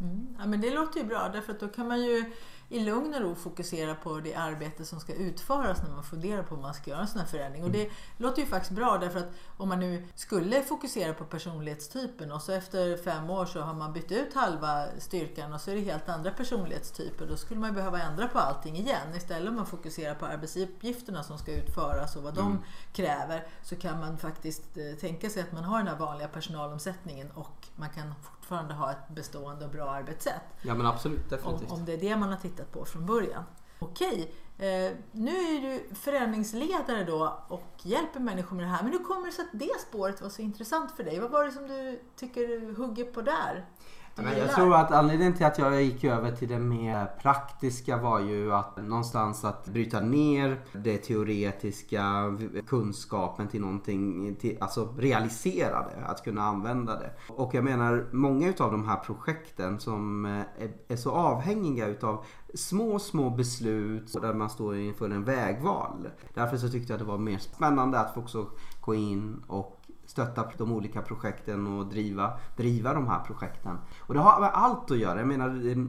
Mm. 0.00 0.26
Ja, 0.38 0.46
men 0.46 0.60
det 0.60 0.74
låter 0.74 1.00
ju 1.00 1.06
bra 1.06 1.30
därför 1.32 1.52
att 1.52 1.60
då 1.60 1.68
kan 1.68 1.88
man 1.88 2.00
ju 2.02 2.24
i 2.72 2.80
lugn 2.80 3.14
och 3.14 3.20
ro 3.20 3.34
fokusera 3.34 3.94
på 3.94 4.20
det 4.20 4.34
arbete 4.34 4.84
som 4.84 5.00
ska 5.00 5.14
utföras 5.14 5.82
när 5.82 5.90
man 5.90 6.04
funderar 6.04 6.42
på 6.42 6.54
om 6.54 6.62
man 6.62 6.74
ska 6.74 6.90
göra 6.90 7.00
en 7.00 7.08
sån 7.08 7.20
här 7.20 7.26
förändring. 7.26 7.64
Och 7.64 7.70
det 7.70 7.80
mm. 7.80 7.92
låter 8.16 8.42
ju 8.42 8.48
faktiskt 8.48 8.72
bra 8.72 8.98
därför 8.98 9.18
att 9.18 9.30
om 9.56 9.68
man 9.68 9.80
nu 9.80 10.06
skulle 10.14 10.62
fokusera 10.62 11.14
på 11.14 11.24
personlighetstypen 11.24 12.32
och 12.32 12.42
så 12.42 12.52
efter 12.52 12.96
fem 12.96 13.30
år 13.30 13.46
så 13.46 13.60
har 13.60 13.74
man 13.74 13.92
bytt 13.92 14.12
ut 14.12 14.34
halva 14.34 14.86
styrkan 14.98 15.52
och 15.52 15.60
så 15.60 15.70
är 15.70 15.74
det 15.74 15.80
helt 15.80 16.08
andra 16.08 16.30
personlighetstyper. 16.30 17.26
Då 17.26 17.36
skulle 17.36 17.60
man 17.60 17.74
behöva 17.74 18.02
ändra 18.02 18.28
på 18.28 18.38
allting 18.38 18.76
igen. 18.76 19.14
Istället 19.16 19.48
om 19.48 19.56
man 19.56 19.66
fokuserar 19.66 20.14
på 20.14 20.26
arbetsuppgifterna 20.26 21.22
som 21.22 21.38
ska 21.38 21.52
utföras 21.52 22.16
och 22.16 22.22
vad 22.22 22.38
mm. 22.38 22.52
de 22.52 22.64
kräver 22.92 23.46
så 23.62 23.76
kan 23.76 24.00
man 24.00 24.18
faktiskt 24.18 24.76
eh, 24.76 24.98
tänka 25.00 25.30
sig 25.30 25.42
att 25.42 25.52
man 25.52 25.64
har 25.64 25.78
den 25.78 25.88
här 25.88 25.96
vanliga 25.96 26.28
personalomsättningen 26.28 27.30
och 27.30 27.66
man 27.76 27.90
kan 27.90 28.14
fortfarande 28.50 28.74
ha 28.74 28.90
ett 28.90 29.08
bestående 29.08 29.64
och 29.64 29.70
bra 29.70 29.90
arbetssätt. 29.90 30.42
Ja 30.62 30.74
men 30.74 30.86
absolut, 30.86 31.30
definitivt. 31.30 31.70
Om, 31.70 31.78
om 31.78 31.84
det 31.84 31.92
är 31.92 31.96
det 31.96 32.16
man 32.16 32.28
har 32.28 32.36
tittat 32.36 32.72
på 32.72 32.84
från 32.84 33.06
början. 33.06 33.44
Okej, 33.78 34.34
eh, 34.58 34.92
nu 35.12 35.30
är 35.30 35.60
du 35.60 35.94
förändringsledare 35.94 37.04
då 37.04 37.38
och 37.48 37.72
hjälper 37.82 38.20
människor 38.20 38.56
med 38.56 38.64
det 38.64 38.68
här. 38.68 38.82
Men 38.82 38.92
hur 38.92 39.04
kommer 39.04 39.26
det 39.26 39.32
sig 39.32 39.44
att 39.44 39.58
det 39.58 39.80
spåret 39.88 40.22
var 40.22 40.28
så 40.28 40.42
intressant 40.42 40.90
för 40.96 41.04
dig? 41.04 41.20
Vad 41.20 41.30
var 41.30 41.44
det 41.44 41.52
som 41.52 41.66
du 41.66 42.00
tycker 42.16 42.76
hugger 42.76 43.04
på 43.04 43.22
där? 43.22 43.66
Men 44.24 44.38
jag 44.38 44.54
tror 44.54 44.74
att 44.74 44.92
anledningen 44.92 45.34
till 45.34 45.46
att 45.46 45.58
jag 45.58 45.82
gick 45.82 46.04
över 46.04 46.32
till 46.32 46.48
det 46.48 46.58
mer 46.58 47.06
praktiska 47.22 47.96
var 47.96 48.20
ju 48.20 48.52
att 48.52 48.76
någonstans 48.76 49.44
att 49.44 49.68
bryta 49.68 50.00
ner 50.00 50.60
det 50.72 50.98
teoretiska 50.98 52.36
kunskapen 52.66 53.48
till 53.48 53.60
någonting, 53.60 54.34
till, 54.34 54.56
alltså 54.60 54.94
realisera 54.98 55.82
det, 55.82 56.06
att 56.06 56.24
kunna 56.24 56.42
använda 56.42 56.98
det. 56.98 57.10
Och 57.28 57.54
jag 57.54 57.64
menar 57.64 58.06
många 58.12 58.48
utav 58.48 58.72
de 58.72 58.88
här 58.88 58.96
projekten 58.96 59.80
som 59.80 60.24
är, 60.24 60.46
är 60.88 60.96
så 60.96 61.10
avhängiga 61.10 61.86
utav 61.86 62.24
små, 62.54 62.98
små 62.98 63.30
beslut 63.30 64.12
där 64.22 64.34
man 64.34 64.50
står 64.50 64.76
inför 64.76 65.10
en 65.10 65.24
vägval. 65.24 66.08
Därför 66.34 66.56
så 66.56 66.68
tyckte 66.68 66.92
jag 66.92 67.00
att 67.00 67.06
det 67.06 67.12
var 67.12 67.18
mer 67.18 67.38
spännande 67.38 68.00
att 68.00 68.14
få 68.14 68.20
också 68.20 68.46
gå 68.80 68.94
in 68.94 69.42
och 69.46 69.79
stötta 70.10 70.50
de 70.58 70.72
olika 70.72 71.02
projekten 71.02 71.66
och 71.66 71.86
driva, 71.86 72.32
driva 72.56 72.94
de 72.94 73.06
här 73.06 73.20
projekten. 73.24 73.78
Och 74.00 74.14
det 74.14 74.20
har 74.20 74.40
med 74.40 74.50
allt 74.52 74.90
att 74.90 74.98
göra. 74.98 75.18
Jag 75.18 75.28
menar, 75.28 75.48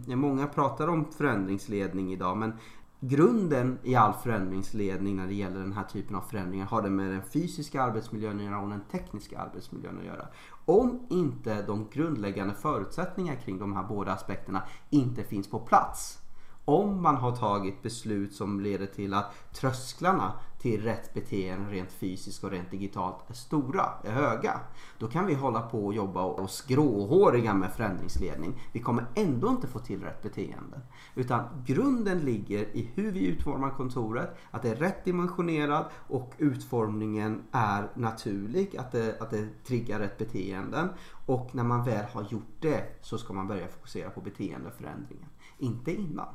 eh, 0.09 0.15
många 0.15 0.47
pratar 0.47 0.87
om 0.87 1.05
förändringsledning 1.11 2.13
idag 2.13 2.37
men 2.37 2.53
grunden 2.99 3.79
i 3.83 3.95
all 3.95 4.13
förändringsledning 4.13 5.15
när 5.15 5.27
det 5.27 5.33
gäller 5.33 5.59
den 5.59 5.73
här 5.73 5.83
typen 5.83 6.15
av 6.15 6.21
förändringar 6.21 6.65
har 6.65 6.81
det 6.81 6.89
med 6.89 7.11
den 7.11 7.21
fysiska 7.21 7.81
arbetsmiljön 7.81 8.37
att 8.37 8.43
göra 8.43 8.59
och 8.59 8.69
den 8.69 8.83
tekniska 8.91 9.39
arbetsmiljön 9.39 9.97
att 9.99 10.05
göra. 10.05 10.27
Om 10.65 11.07
inte 11.09 11.61
de 11.61 11.87
grundläggande 11.91 12.53
förutsättningarna 12.53 13.39
kring 13.39 13.59
de 13.59 13.75
här 13.75 13.83
båda 13.83 14.11
aspekterna 14.11 14.63
inte 14.89 15.23
finns 15.23 15.49
på 15.49 15.59
plats 15.59 16.21
om 16.65 17.01
man 17.01 17.15
har 17.15 17.35
tagit 17.35 17.83
beslut 17.83 18.33
som 18.33 18.59
leder 18.59 18.85
till 18.85 19.13
att 19.13 19.53
trösklarna 19.53 20.33
till 20.61 20.83
rätt 20.83 21.13
beteende 21.13 21.71
rent 21.71 21.91
fysiskt 21.91 22.43
och 22.43 22.51
rent 22.51 22.71
digitalt 22.71 23.29
är 23.29 23.33
stora, 23.33 23.85
är 24.03 24.11
höga. 24.11 24.59
Då 24.99 25.07
kan 25.07 25.25
vi 25.25 25.33
hålla 25.33 25.61
på 25.61 25.85
och 25.85 25.93
jobba 25.93 26.23
oss 26.23 26.65
gråhåriga 26.67 27.53
med 27.53 27.71
förändringsledning. 27.71 28.61
Vi 28.71 28.79
kommer 28.79 29.05
ändå 29.15 29.49
inte 29.49 29.67
få 29.67 29.79
till 29.79 30.03
rätt 30.03 30.21
beteende. 30.21 30.81
Utan 31.15 31.63
grunden 31.65 32.19
ligger 32.19 32.77
i 32.77 32.91
hur 32.95 33.11
vi 33.11 33.25
utformar 33.25 33.69
kontoret, 33.69 34.37
att 34.51 34.61
det 34.61 34.69
är 34.69 34.75
rätt 34.75 35.05
dimensionerat 35.05 35.91
och 36.07 36.33
utformningen 36.37 37.41
är 37.51 37.89
naturlig, 37.95 38.77
att 38.77 38.91
det, 38.91 39.21
att 39.21 39.29
det 39.29 39.47
triggar 39.65 39.99
rätt 39.99 40.17
beteenden. 40.17 40.89
Och 41.25 41.55
när 41.55 41.63
man 41.63 41.85
väl 41.85 42.05
har 42.05 42.23
gjort 42.29 42.55
det 42.59 42.83
så 43.01 43.17
ska 43.17 43.33
man 43.33 43.47
börja 43.47 43.67
fokusera 43.67 44.09
på 44.09 44.21
beteendeförändringen. 44.21 45.29
Inte 45.57 45.93
innan. 45.93 46.27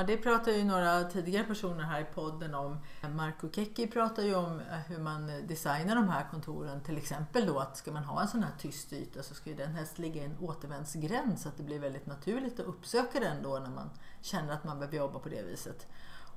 Ja, 0.00 0.06
det 0.06 0.16
pratar 0.16 0.52
ju 0.52 0.64
några 0.64 1.04
tidigare 1.04 1.44
personer 1.44 1.84
här 1.84 2.00
i 2.00 2.04
podden 2.04 2.54
om. 2.54 2.78
Marco 3.14 3.48
Kekki 3.52 3.86
pratar 3.86 4.22
ju 4.22 4.34
om 4.34 4.60
eh, 4.60 4.78
hur 4.88 4.98
man 4.98 5.46
designar 5.46 5.94
de 5.94 6.08
här 6.08 6.26
kontoren. 6.30 6.80
Till 6.80 6.96
exempel 6.96 7.46
då 7.46 7.58
att 7.58 7.76
ska 7.76 7.92
man 7.92 8.04
ha 8.04 8.22
en 8.22 8.28
sån 8.28 8.42
här 8.42 8.52
tyst 8.58 8.92
yta 8.92 9.22
så 9.22 9.34
ska 9.34 9.50
den 9.50 9.74
helst 9.74 9.98
ligga 9.98 10.22
i 10.22 10.24
en 10.24 10.36
återvändsgränd 10.40 11.38
så 11.38 11.48
att 11.48 11.56
det 11.56 11.62
blir 11.62 11.78
väldigt 11.78 12.06
naturligt 12.06 12.60
att 12.60 12.66
uppsöka 12.66 13.20
den 13.20 13.42
då 13.42 13.58
när 13.58 13.70
man 13.70 13.90
känner 14.20 14.52
att 14.52 14.64
man 14.64 14.78
behöver 14.78 14.96
jobba 14.96 15.18
på 15.18 15.28
det 15.28 15.42
viset. 15.42 15.86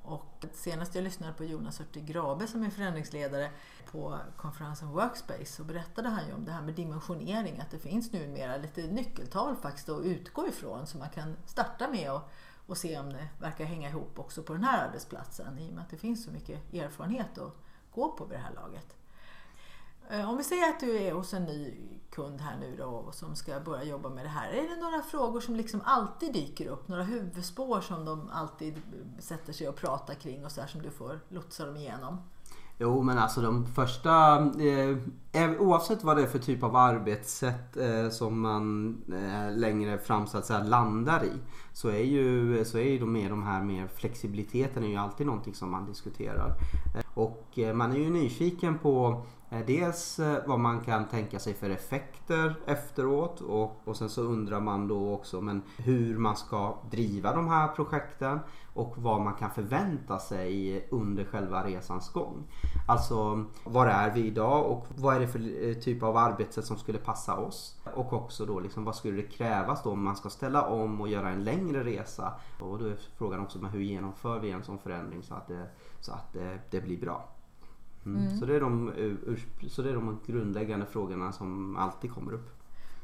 Och 0.03 0.46
senast 0.53 0.96
jag 0.96 1.03
lyssnade 1.03 1.34
på 1.34 1.43
Jonas 1.43 1.79
Hurtig 1.79 2.05
Grabe 2.05 2.48
som 2.48 2.63
är 2.63 2.70
förändringsledare 2.70 3.50
på 3.91 4.20
konferensen 4.38 4.89
Workspace 4.89 5.46
så 5.46 5.63
berättade 5.63 6.10
han 6.10 6.27
ju 6.27 6.34
om 6.34 6.46
det 6.46 6.51
här 6.51 6.62
med 6.62 6.74
dimensionering, 6.74 7.60
att 7.60 7.72
det 7.72 7.79
finns 7.79 8.12
numera 8.12 8.58
lite 8.58 8.82
nyckeltal 8.82 9.55
faktiskt 9.55 9.89
att 9.89 10.05
utgå 10.05 10.48
ifrån 10.48 10.88
som 10.88 11.00
man 11.00 11.10
kan 11.10 11.36
starta 11.46 11.88
med 11.88 12.12
och 12.12 12.32
och 12.67 12.77
se 12.77 13.00
om 13.00 13.10
det 13.10 13.27
verkar 13.39 13.65
hänga 13.65 13.89
ihop 13.89 14.20
också 14.20 14.43
på 14.43 14.53
den 14.53 14.63
här 14.63 14.88
arbetsplatsen 14.88 15.60
i 15.60 15.70
och 15.70 15.74
med 15.74 15.84
att 15.84 15.89
det 15.89 15.98
finns 15.98 16.24
så 16.24 16.32
mycket 16.32 16.74
erfarenhet 16.74 17.38
att 17.38 17.55
gå 17.91 18.12
på 18.12 18.25
vid 18.25 18.38
det 18.38 18.43
här 18.43 18.53
laget. 18.53 18.96
Eh, 20.10 20.29
om 20.29 20.38
vi 20.38 20.43
säger 20.43 20.70
att 20.70 20.79
du 20.79 20.98
är 20.98 21.12
hos 21.12 21.34
en 21.34 21.43
ny 21.43 21.74
kund 22.10 22.41
här 22.41 22.58
nu 22.58 22.75
då 22.77 23.12
som 23.12 23.36
ska 23.36 23.60
börja 23.60 23.84
jobba 23.84 24.10
med 24.10 24.25
det 24.25 24.29
här. 24.29 24.50
Är 24.50 24.70
det 24.70 24.82
några 24.82 25.01
frågor 25.01 25.41
som 25.41 25.55
liksom 25.55 25.82
alltid 25.86 26.34
dyker 26.34 26.67
upp? 26.67 26.88
Några 26.88 27.03
huvudspår 27.03 27.82
som 27.82 28.05
de 28.05 28.29
alltid 28.29 28.82
sätter 29.20 29.53
sig 29.53 29.70
och 29.70 29.75
pratar 29.75 30.13
kring 30.13 30.46
och 30.46 30.51
så 30.51 30.62
här 30.62 30.67
som 30.67 30.82
du 30.82 30.91
får 30.91 31.20
lotsa 31.29 31.65
dem 31.65 31.77
igenom? 31.77 32.17
Jo 32.77 33.01
men 33.01 33.18
alltså 33.18 33.42
de 33.42 33.65
första, 33.65 34.36
eh, 35.32 35.51
oavsett 35.60 36.03
vad 36.03 36.18
det 36.18 36.24
är 36.24 36.27
för 36.27 36.39
typ 36.39 36.63
av 36.63 36.75
arbetssätt 36.75 37.77
eh, 37.77 38.10
som 38.10 38.42
man 38.42 38.98
eh, 39.13 39.58
längre 39.58 39.98
fram 39.98 40.27
så 40.27 40.38
att 40.38 40.46
säga 40.46 40.63
landar 40.63 41.24
i. 41.24 41.32
Så 41.74 41.89
är 41.89 42.03
ju, 42.03 42.65
så 42.65 42.77
är 42.77 42.89
ju 42.89 43.00
de, 43.00 43.13
mer, 43.13 43.30
de 43.30 43.44
här 43.44 43.63
mer 43.63 43.88
flexibiliteten 43.88 44.84
är 44.84 44.88
ju 44.88 44.96
alltid 44.96 45.27
någonting 45.27 45.53
som 45.53 45.72
man 45.72 45.86
diskuterar. 45.86 46.56
Eh, 46.96 47.06
och 47.13 47.60
eh, 47.60 47.74
man 47.74 47.92
är 47.92 47.98
ju 47.98 48.10
nyfiken 48.10 48.77
på 48.77 49.25
Eh, 49.53 49.65
dels 49.65 50.19
eh, 50.19 50.38
vad 50.45 50.60
man 50.60 50.81
kan 50.81 51.05
tänka 51.05 51.39
sig 51.39 51.53
för 51.53 51.69
effekter 51.69 52.55
efteråt 52.65 53.41
och, 53.41 53.81
och 53.83 53.98
sen 53.98 54.10
så 54.10 54.22
undrar 54.22 54.60
man 54.60 54.88
då 54.88 55.13
också 55.13 55.41
men 55.41 55.62
hur 55.77 56.17
man 56.17 56.36
ska 56.36 56.77
driva 56.91 57.36
de 57.36 57.48
här 57.48 57.67
projekten 57.67 58.39
och 58.74 58.93
vad 58.98 59.22
man 59.22 59.33
kan 59.33 59.51
förvänta 59.51 60.19
sig 60.19 60.88
under 60.91 61.25
själva 61.25 61.67
resans 61.67 62.10
gång. 62.10 62.43
Alltså 62.88 63.45
var 63.63 63.88
är 63.88 64.12
vi 64.13 64.25
idag 64.27 64.65
och 64.72 64.88
vad 64.95 65.15
är 65.15 65.19
det 65.19 65.27
för 65.27 65.67
eh, 65.69 65.74
typ 65.74 66.03
av 66.03 66.17
arbetssätt 66.17 66.65
som 66.65 66.77
skulle 66.77 66.98
passa 66.98 67.38
oss? 67.38 67.81
Och 67.95 68.13
också 68.13 68.45
då 68.45 68.60
liksom, 68.60 68.83
vad 68.83 68.95
skulle 68.95 69.22
det 69.22 69.27
krävas 69.27 69.83
då 69.83 69.91
om 69.91 70.03
man 70.03 70.15
ska 70.15 70.29
ställa 70.29 70.62
om 70.62 71.01
och 71.01 71.07
göra 71.07 71.29
en 71.29 71.43
längre 71.43 71.83
resa? 71.83 72.33
Och 72.60 72.79
då 72.79 72.86
är 72.86 72.95
frågan 73.17 73.39
också 73.39 73.60
hur 73.60 73.81
genomför 73.81 74.39
vi 74.39 74.51
en 74.51 74.63
sån 74.63 74.77
förändring 74.77 75.24
så 75.24 75.33
att 75.33 75.48
det, 75.48 75.67
så 76.00 76.12
att 76.12 76.33
det, 76.33 76.60
det 76.72 76.81
blir 76.81 77.01
bra. 77.01 77.33
Mm. 78.05 78.27
Mm. 78.27 78.39
Så, 78.39 78.45
det 78.45 78.55
är 78.55 78.60
de, 78.60 78.93
så 79.69 79.81
det 79.81 79.89
är 79.89 79.93
de 79.93 80.19
grundläggande 80.25 80.86
frågorna 80.86 81.31
som 81.31 81.77
alltid 81.77 82.12
kommer 82.12 82.33
upp. 82.33 82.50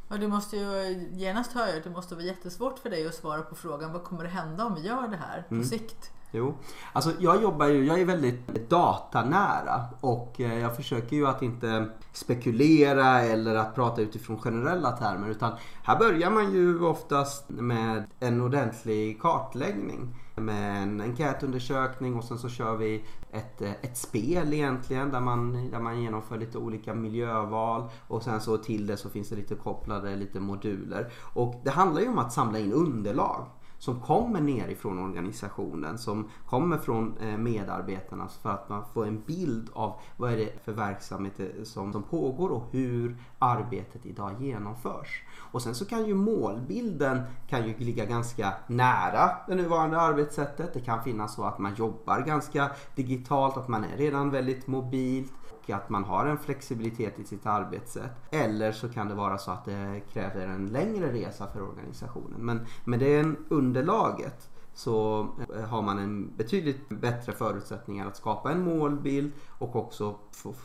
Ja, 0.08 0.18
du 0.18 0.28
måste 0.28 0.58
ju 0.58 1.08
genast 1.12 1.54
höra 1.54 1.78
att 1.78 1.84
det 1.84 1.90
måste 1.90 2.16
vara 2.16 2.26
jättesvårt 2.26 2.80
för 2.80 2.90
dig 2.90 3.08
att 3.08 3.16
svara 3.16 3.42
på 3.42 3.56
frågan 3.56 3.94
vad 3.94 4.04
kommer 4.04 4.26
att 4.26 4.32
hända 4.32 4.66
om 4.66 4.76
vi 4.76 4.82
gör 4.82 5.08
det 5.08 5.18
här 5.18 5.46
på 5.48 5.56
mm. 5.56 5.66
sikt? 5.66 6.12
Jo, 6.32 6.54
alltså 6.94 7.12
jag 7.20 7.42
jobbar 7.42 7.66
ju, 7.66 7.86
jag 7.86 8.00
är 8.00 8.06
väldigt 8.06 8.70
datanära 8.70 9.86
och 10.02 10.42
eh, 10.42 10.60
jag 10.60 10.76
försöker 10.76 11.16
ju 11.16 11.28
att 11.28 11.42
inte 11.42 11.90
spekulera 12.14 13.22
eller 13.22 13.56
att 13.56 13.76
prata 13.76 14.02
utifrån 14.02 14.40
generella 14.40 14.92
termer 14.92 15.30
utan 15.30 15.52
här 15.84 16.00
börjar 16.00 16.32
man 16.32 16.54
ju 16.54 16.86
oftast 16.86 17.50
med 17.50 18.04
en 18.20 18.42
ordentlig 18.42 19.22
kartläggning 19.22 20.16
med 20.40 20.84
en 20.84 21.02
enkätundersökning 21.02 22.16
och 22.16 22.24
sen 22.24 22.38
så 22.38 22.50
kör 22.50 22.78
vi 22.78 23.04
ett, 23.32 23.62
eh, 23.62 23.72
ett 23.72 23.98
spel 23.98 24.54
egentligen 24.54 25.12
där 25.12 25.20
man, 25.20 25.70
där 25.72 25.80
man 25.80 26.02
genomför 26.02 26.38
lite 26.38 26.58
olika 26.58 26.94
miljöval 26.94 27.90
och 28.08 28.24
sen 28.24 28.42
så 28.42 28.58
till 28.58 28.88
det 28.88 28.98
så 28.98 29.10
finns 29.10 29.30
det 29.30 29.36
lite 29.36 29.56
kopplade 29.56 30.16
lite 30.16 30.40
moduler. 30.40 31.12
Och 31.34 31.62
det 31.64 31.70
handlar 31.70 32.02
ju 32.02 32.08
om 32.08 32.20
att 32.20 32.34
samla 32.34 32.60
in 32.60 32.74
underlag 32.74 33.46
som 33.80 34.00
kommer 34.00 34.42
nerifrån 34.42 35.00
organisationen, 35.00 35.98
som 35.98 36.30
kommer 36.46 36.78
från 36.78 37.18
eh, 37.18 37.38
medarbetarna 37.38 38.28
för 38.42 38.50
att 38.50 38.70
man 38.70 38.84
får 38.94 39.08
en 39.08 39.22
bild 39.22 39.70
av 39.74 40.00
vad 40.18 40.32
är 40.32 40.38
det 40.38 40.64
för 40.64 40.72
verksamhet 40.72 41.40
eh, 41.40 41.46
som, 41.64 41.94
som 41.94 42.04
pågår 42.04 42.50
och 42.50 42.68
hur 42.72 43.18
arbetet 43.40 44.06
idag 44.06 44.32
genomförs. 44.40 45.24
Och 45.52 45.62
sen 45.62 45.76
så 45.76 45.86
kan 45.86 46.06
ju 46.06 46.16
målbilden 46.16 47.22
kan 47.48 47.68
ju 47.68 47.78
ligga 47.78 48.06
ganska 48.06 48.54
nära 48.68 49.32
det 49.48 49.56
nuvarande 49.56 50.02
arbetssättet. 50.02 50.74
Det 50.74 50.80
kan 50.82 51.04
finnas 51.04 51.36
så 51.36 51.44
att 51.44 51.60
man 51.60 51.76
jobbar 51.76 52.20
ganska 52.20 52.72
digitalt, 52.96 53.58
att 53.58 53.68
man 53.68 53.84
är 53.84 53.98
redan 53.98 54.30
väldigt 54.30 54.68
mobilt 54.68 55.34
och 55.70 55.76
att 55.76 55.90
man 55.90 56.04
har 56.04 56.26
en 56.26 56.38
flexibilitet 56.38 57.20
i 57.20 57.24
sitt 57.24 57.46
arbetssätt. 57.46 58.12
Eller 58.32 58.72
så 58.72 58.90
kan 58.90 59.08
det 59.08 59.16
vara 59.16 59.38
så 59.38 59.52
att 59.52 59.66
det 59.66 60.02
kräver 60.14 60.48
en 60.48 60.68
längre 60.68 61.14
resa 61.14 61.48
för 61.48 61.62
organisationen. 61.62 62.46
Men 62.46 62.66
med 62.86 63.00
det 63.00 63.36
underlaget 63.50 64.50
så 64.74 65.28
eh, 65.56 65.62
har 65.62 65.82
man 65.82 66.00
en 66.00 66.36
betydligt 66.36 66.90
bättre 66.90 67.32
förutsättningar 67.32 68.08
att 68.08 68.18
skapa 68.18 68.52
en 68.52 68.64
målbild 68.64 69.32
och 69.60 69.76
också 69.76 70.16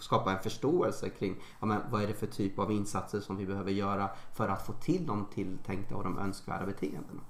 skapa 0.00 0.32
en 0.32 0.42
förståelse 0.42 1.08
kring 1.08 1.36
ja, 1.60 1.66
men 1.66 1.80
vad 1.90 2.02
är 2.02 2.06
det 2.06 2.14
för 2.14 2.26
typ 2.26 2.58
av 2.58 2.72
insatser 2.72 3.20
som 3.20 3.36
vi 3.36 3.46
behöver 3.46 3.72
göra 3.72 4.10
för 4.32 4.48
att 4.48 4.66
få 4.66 4.72
till 4.72 5.06
de 5.06 5.26
tilltänkta 5.34 5.96
och 5.96 6.04
de 6.04 6.18
önskvärda 6.18 6.66
beteendena. 6.66 7.20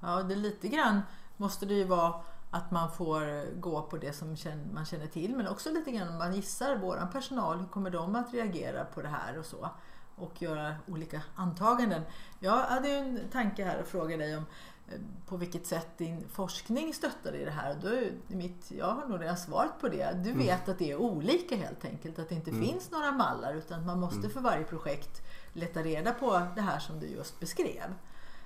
Ja, 0.00 0.22
det 0.22 0.34
är 0.34 0.38
lite 0.38 0.68
grann 0.68 1.00
måste 1.36 1.66
det 1.66 1.74
ju 1.74 1.84
vara 1.84 2.14
att 2.54 2.70
man 2.70 2.90
får 2.90 3.54
gå 3.60 3.82
på 3.82 3.96
det 3.96 4.12
som 4.12 4.36
man 4.72 4.84
känner 4.84 5.06
till 5.06 5.36
men 5.36 5.48
också 5.48 5.70
lite 5.70 5.90
grann 5.90 6.08
om 6.08 6.18
man 6.18 6.34
gissar 6.34 6.76
våran 6.76 7.10
personal, 7.10 7.58
hur 7.58 7.66
kommer 7.66 7.90
de 7.90 8.16
att 8.16 8.34
reagera 8.34 8.84
på 8.84 9.02
det 9.02 9.08
här 9.08 9.38
och 9.38 9.46
så 9.46 9.70
och 10.16 10.42
göra 10.42 10.74
olika 10.86 11.22
antaganden. 11.34 12.02
Jag 12.40 12.56
hade 12.56 12.88
ju 12.88 12.94
en 12.94 13.20
tanke 13.32 13.64
här 13.64 13.80
att 13.80 13.88
fråga 13.88 14.16
dig 14.16 14.36
om 14.36 14.46
eh, 14.88 15.00
på 15.26 15.36
vilket 15.36 15.66
sätt 15.66 15.98
din 15.98 16.28
forskning 16.28 16.94
stöttar 16.94 17.34
i 17.34 17.44
det 17.44 17.50
här. 17.50 17.76
Då, 17.82 17.90
mitt, 18.36 18.70
jag 18.70 18.86
har 18.86 19.06
nog 19.06 19.22
redan 19.22 19.36
svarat 19.36 19.80
på 19.80 19.88
det. 19.88 20.10
Du 20.24 20.30
mm. 20.30 20.38
vet 20.38 20.62
mm. 20.62 20.72
att 20.72 20.78
det 20.78 20.90
är 20.90 20.96
olika 20.96 21.56
helt 21.56 21.84
enkelt, 21.84 22.18
att 22.18 22.28
det 22.28 22.34
inte 22.34 22.50
mm. 22.50 22.66
finns 22.66 22.90
några 22.90 23.12
mallar 23.12 23.54
utan 23.54 23.86
man 23.86 24.00
måste 24.00 24.18
mm. 24.18 24.30
för 24.30 24.40
varje 24.40 24.64
projekt 24.64 25.22
leta 25.52 25.82
reda 25.82 26.12
på 26.12 26.42
det 26.54 26.62
här 26.62 26.78
som 26.78 27.00
du 27.00 27.06
just 27.06 27.40
beskrev. 27.40 27.94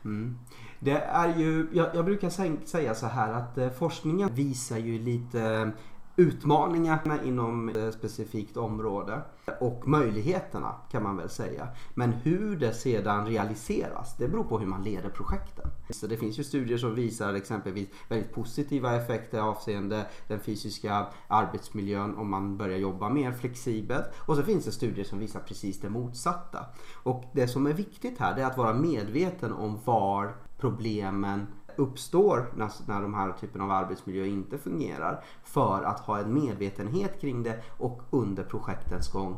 Mm. 0.04 0.38
Det 0.80 1.00
är 1.00 1.38
ju, 1.38 1.66
jag, 1.72 1.88
jag 1.94 2.04
brukar 2.04 2.30
säga 2.66 2.94
så 2.94 3.06
här 3.06 3.32
att 3.32 3.58
eh, 3.58 3.70
forskningen 3.70 4.34
visar 4.34 4.78
ju 4.78 4.98
lite 4.98 5.70
utmaningarna 6.18 7.22
inom 7.24 7.68
ett 7.68 7.94
specifikt 7.94 8.56
område 8.56 9.22
och 9.60 9.88
möjligheterna 9.88 10.74
kan 10.90 11.02
man 11.02 11.16
väl 11.16 11.28
säga. 11.28 11.68
Men 11.94 12.12
hur 12.12 12.56
det 12.56 12.72
sedan 12.72 13.26
realiseras, 13.26 14.16
det 14.16 14.28
beror 14.28 14.44
på 14.44 14.58
hur 14.58 14.66
man 14.66 14.84
leder 14.84 15.08
projekten. 15.08 15.70
Så 15.90 16.06
det 16.06 16.16
finns 16.16 16.38
ju 16.38 16.44
studier 16.44 16.78
som 16.78 16.94
visar 16.94 17.34
exempelvis 17.34 17.88
väldigt 18.08 18.32
positiva 18.32 18.96
effekter 18.96 19.40
avseende 19.40 20.06
den 20.28 20.40
fysiska 20.40 21.06
arbetsmiljön 21.28 22.16
om 22.16 22.30
man 22.30 22.56
börjar 22.56 22.78
jobba 22.78 23.08
mer 23.08 23.32
flexibelt. 23.32 24.06
Och 24.18 24.36
så 24.36 24.42
finns 24.42 24.64
det 24.64 24.72
studier 24.72 25.04
som 25.04 25.18
visar 25.18 25.40
precis 25.40 25.80
det 25.80 25.90
motsatta. 25.90 26.66
Och 27.02 27.24
det 27.32 27.48
som 27.48 27.66
är 27.66 27.72
viktigt 27.72 28.18
här 28.18 28.38
är 28.38 28.44
att 28.44 28.58
vara 28.58 28.74
medveten 28.74 29.52
om 29.52 29.78
var 29.84 30.36
problemen 30.58 31.46
uppstår 31.78 32.52
när, 32.56 32.70
när 32.86 33.02
de 33.02 33.14
här 33.14 33.32
typen 33.32 33.60
av 33.60 33.70
arbetsmiljö 33.70 34.26
inte 34.26 34.58
fungerar. 34.58 35.24
För 35.42 35.82
att 35.82 36.00
ha 36.00 36.18
en 36.18 36.34
medvetenhet 36.34 37.20
kring 37.20 37.42
det 37.42 37.62
och 37.78 38.02
under 38.10 38.44
projektens 38.44 39.12
gång 39.12 39.36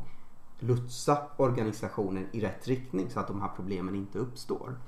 lutsa 0.58 1.18
organisationen 1.36 2.26
i 2.32 2.40
rätt 2.40 2.68
riktning 2.68 3.10
så 3.10 3.20
att 3.20 3.28
de 3.28 3.40
här 3.40 3.50
problemen 3.56 3.94
inte 3.94 4.18
uppstår. 4.18 4.78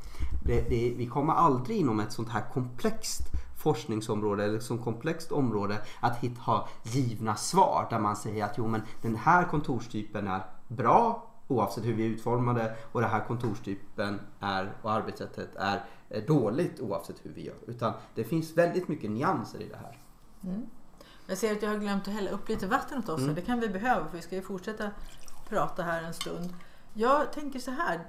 Det, 0.45 0.61
det, 0.69 0.95
vi 0.97 1.07
kommer 1.07 1.33
aldrig 1.33 1.79
inom 1.79 2.01
ett 2.01 2.13
sånt 2.13 2.29
här 2.29 2.45
komplext 2.53 3.23
forskningsområde 3.63 4.45
eller 4.45 4.59
som 4.59 4.79
komplext 4.79 5.33
område 5.33 5.79
att 6.01 6.17
hit, 6.19 6.39
ha 6.39 6.69
givna 6.83 7.35
svar 7.35 7.87
där 7.91 7.99
man 7.99 8.17
säger 8.17 8.45
att 8.45 8.59
jo 8.59 8.67
men 8.67 8.83
den 9.03 9.17
här 9.17 9.45
kontorstypen 9.45 10.29
är 10.29 10.43
bra 10.69 11.29
oavsett 11.49 11.85
hur 11.85 11.95
vi 11.95 12.07
är 12.07 12.09
utformade 12.09 12.77
och 12.93 13.01
den 13.01 13.11
här 13.11 13.25
kontorstypen 13.29 14.21
är, 14.41 14.73
och 14.83 14.93
arbetssättet 14.93 15.57
är 15.57 15.85
dåligt 16.21 16.81
oavsett 16.81 17.17
hur 17.23 17.31
vi 17.31 17.47
gör. 17.47 17.57
Utan 17.67 17.93
det 18.15 18.25
finns 18.25 18.57
väldigt 18.57 18.89
mycket 18.89 19.11
nyanser 19.11 19.63
i 19.63 19.69
det 19.69 19.77
här. 19.77 19.99
Mm. 20.45 20.67
Jag 21.27 21.39
ser 21.39 21.53
att 21.53 21.63
jag 21.63 21.71
har 21.71 21.79
glömt 21.79 22.09
att 22.09 22.15
hälla 22.15 22.31
upp 22.31 22.49
lite 22.49 22.67
vatten 22.67 22.99
åt 22.99 23.09
oss 23.09 23.21
mm. 23.21 23.35
det 23.35 23.43
kan 23.43 23.61
vi 23.61 23.69
behöva 23.69 24.09
för 24.09 24.17
vi 24.17 24.23
ska 24.23 24.37
ju 24.37 24.43
fortsätta 24.43 24.91
prata 25.49 25.83
här 25.83 26.03
en 26.03 26.15
stund. 26.15 26.55
Jag 26.95 27.33
tänker 27.33 27.59
så 27.59 27.71
här, 27.71 28.07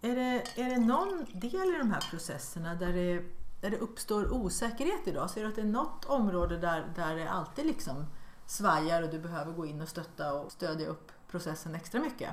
är 0.00 0.16
det, 0.16 0.62
är 0.62 0.70
det 0.70 0.78
någon 0.78 1.26
del 1.32 1.74
i 1.74 1.78
de 1.78 1.90
här 1.90 2.10
processerna 2.10 2.74
där 2.74 2.92
det, 2.92 3.24
där 3.60 3.70
det 3.70 3.78
uppstår 3.78 4.32
osäkerhet 4.32 5.00
idag? 5.06 5.30
Ser 5.30 5.42
du 5.42 5.48
att 5.48 5.54
det 5.54 5.60
är 5.60 5.66
något 5.66 6.04
område 6.04 6.58
där, 6.58 6.92
där 6.96 7.16
det 7.16 7.30
alltid 7.30 7.66
liksom 7.66 8.06
svajar 8.46 9.02
och 9.02 9.10
du 9.10 9.18
behöver 9.18 9.52
gå 9.52 9.66
in 9.66 9.80
och 9.80 9.88
stötta 9.88 10.34
och 10.34 10.52
stödja 10.52 10.86
upp 10.86 11.12
processen 11.30 11.74
extra 11.74 12.00
mycket? 12.00 12.30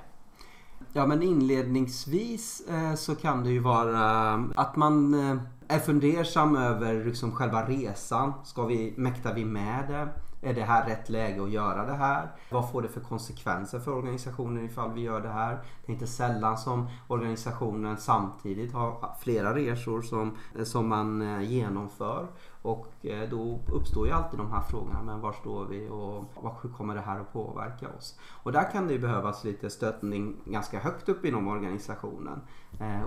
Ja 0.94 1.06
men 1.06 1.24
inledningsvis 1.24 2.62
eh, 2.70 2.96
så 2.96 3.16
kan 3.16 3.44
det 3.44 3.50
ju 3.50 3.60
vara 3.60 4.34
eh, 4.34 4.40
att 4.56 4.76
man 4.76 5.14
eh, 5.14 5.38
är 5.68 5.80
fundersam 5.80 6.56
över 6.56 7.06
liksom 7.06 7.32
själva 7.32 7.68
resan. 7.68 8.34
Ska 8.44 8.66
vi, 8.66 8.94
mäktar 8.98 9.34
vi 9.34 9.46
med 9.46 9.88
det? 9.88 10.08
Är 10.42 10.54
det 10.54 10.64
här 10.64 10.86
rätt 10.86 11.10
läge 11.10 11.44
att 11.44 11.50
göra 11.50 11.86
det 11.86 11.94
här? 11.94 12.32
Vad 12.50 12.72
får 12.72 12.82
det 12.82 12.88
för 12.88 13.02
konsekvenser 13.02 13.80
för 13.80 13.94
organisationen 13.94 14.66
ifall 14.66 14.94
vi 14.94 15.02
gör 15.02 15.22
det 15.22 15.30
här? 15.30 15.60
Det 15.86 15.92
är 15.92 15.94
inte 15.94 16.08
sällan 16.08 16.58
som 16.58 16.88
organisationen 17.08 17.98
samtidigt 17.98 18.74
har 18.74 19.16
flera 19.20 19.56
resor 19.56 20.02
som, 20.02 20.38
eh, 20.58 20.64
som 20.64 20.88
man 20.88 21.22
eh, 21.22 21.42
genomför. 21.42 22.28
Och 22.62 23.06
eh, 23.06 23.30
då 23.30 23.60
uppstår 23.74 24.08
ju 24.08 24.14
alltid 24.14 24.40
de 24.40 24.52
här 24.52 24.62
frågorna. 24.62 25.02
Men 25.04 25.22
var 25.22 25.34
står 25.34 25.66
vi 25.66 25.90
och 25.90 26.60
hur 26.62 26.70
kommer 26.70 26.96
det 26.96 27.02
här 27.02 27.20
att 27.20 27.34
påverka 27.34 27.88
oss? 27.98 28.20
Och 28.30 28.52
där 28.52 28.72
kan 28.72 28.88
det 28.88 28.94
ju 28.94 29.00
behövas 29.00 29.44
lite 29.44 29.70
stöttning 29.70 30.36
ganska 30.46 30.80
högt 30.80 31.10
upp 31.10 31.26
inom 31.26 31.48
organisationen. 31.48 32.42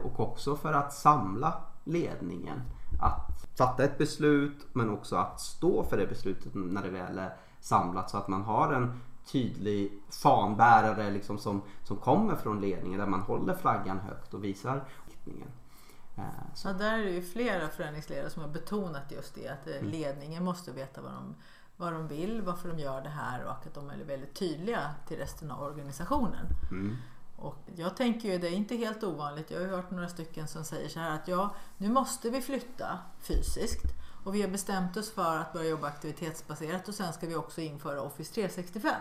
Och 0.05 0.21
också 0.21 0.57
för 0.57 0.73
att 0.73 0.93
samla 0.93 1.55
ledningen 1.85 2.61
att 3.02 3.49
fatta 3.59 3.85
ett 3.85 3.99
beslut 3.99 4.66
men 4.73 4.90
också 4.90 5.16
att 5.16 5.40
stå 5.40 5.85
för 5.85 5.97
det 5.97 6.06
beslutet 6.06 6.54
när 6.54 6.82
det 6.82 6.90
väl 6.90 7.18
är 7.18 7.37
samlat 7.61 8.11
så 8.11 8.16
att 8.16 8.28
man 8.28 8.42
har 8.42 8.73
en 8.73 9.00
tydlig 9.32 10.02
fanbärare 10.11 11.11
liksom 11.11 11.38
som, 11.38 11.62
som 11.85 11.97
kommer 11.97 12.37
från 12.37 12.61
ledningen 12.61 12.99
där 12.99 13.06
man 13.06 13.21
håller 13.21 13.54
flaggan 13.54 13.99
högt 13.99 14.35
och 14.35 14.44
visar 14.44 14.85
riktningen. 15.06 15.49
Eh, 16.16 16.54
så. 16.54 16.68
Ja, 16.68 16.73
där 16.73 16.99
är 16.99 17.04
det 17.04 17.11
ju 17.11 17.23
flera 17.23 17.68
föreningsledare 17.68 18.30
som 18.30 18.42
har 18.42 18.49
betonat 18.49 19.12
just 19.12 19.35
det 19.35 19.49
att 19.49 19.66
eh, 19.66 19.76
mm. 19.76 19.90
ledningen 19.90 20.44
måste 20.44 20.73
veta 20.73 21.02
vad 21.02 21.12
de, 21.12 21.35
vad 21.76 21.92
de 21.92 22.09
vill, 22.09 22.42
varför 22.42 22.68
de 22.68 22.78
gör 22.78 23.00
det 23.00 23.09
här 23.09 23.44
och 23.44 23.50
att 23.50 23.75
de 23.75 23.90
är 23.90 24.04
väldigt 24.04 24.35
tydliga 24.35 24.94
till 25.09 25.16
resten 25.16 25.50
av 25.50 25.62
organisationen. 25.62 26.47
Mm. 26.71 26.97
Och 27.43 27.57
jag 27.77 27.97
tänker 27.97 28.33
ju, 28.33 28.39
det 28.39 28.49
är 28.49 28.53
inte 28.53 28.77
helt 28.77 29.05
ovanligt, 29.05 29.51
jag 29.51 29.61
har 29.61 29.67
hört 29.67 29.91
några 29.91 30.09
stycken 30.09 30.49
som 30.49 30.65
säger 30.65 30.89
så 30.89 31.01
här 31.01 31.15
att 31.15 31.29
ja, 31.29 31.55
nu 31.79 31.89
måste 31.89 32.31
vi 32.31 32.41
flytta 32.41 32.99
fysiskt 33.21 33.85
och 34.25 34.35
vi 34.35 34.43
har 34.43 34.49
bestämt 34.49 34.97
oss 34.97 35.11
för 35.11 35.37
att 35.37 35.53
börja 35.53 35.69
jobba 35.69 35.87
aktivitetsbaserat 35.87 36.89
och 36.89 36.95
sen 36.95 37.13
ska 37.13 37.27
vi 37.27 37.35
också 37.35 37.61
införa 37.61 38.03
Office 38.03 38.35
365. 38.35 38.95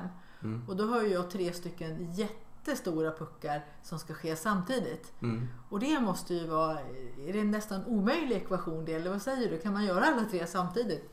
Mm. 0.44 0.70
Och 0.70 0.76
då 0.76 0.86
har 0.86 1.02
jag 1.02 1.32
tre 1.32 1.54
stycken 1.54 2.14
jättestora 2.14 3.12
puckar 3.12 3.66
som 3.84 4.00
ska 4.00 4.14
ske 4.14 4.36
samtidigt. 4.36 5.14
Mm. 5.22 5.48
Och 5.70 5.80
det 5.80 6.00
måste 6.00 6.34
ju 6.34 6.48
vara, 6.48 6.80
är 7.28 7.34
det 7.34 7.40
en 7.40 7.52
nästan 7.52 7.86
omöjlig 7.86 8.36
ekvation 8.36 8.86
det, 8.86 8.94
eller 8.94 9.12
vad 9.12 9.22
säger 9.22 9.52
du? 9.52 9.58
Kan 9.58 9.74
man 9.74 9.86
göra 9.86 10.06
alla 10.06 10.26
tre 10.26 10.48
samtidigt? 10.48 11.10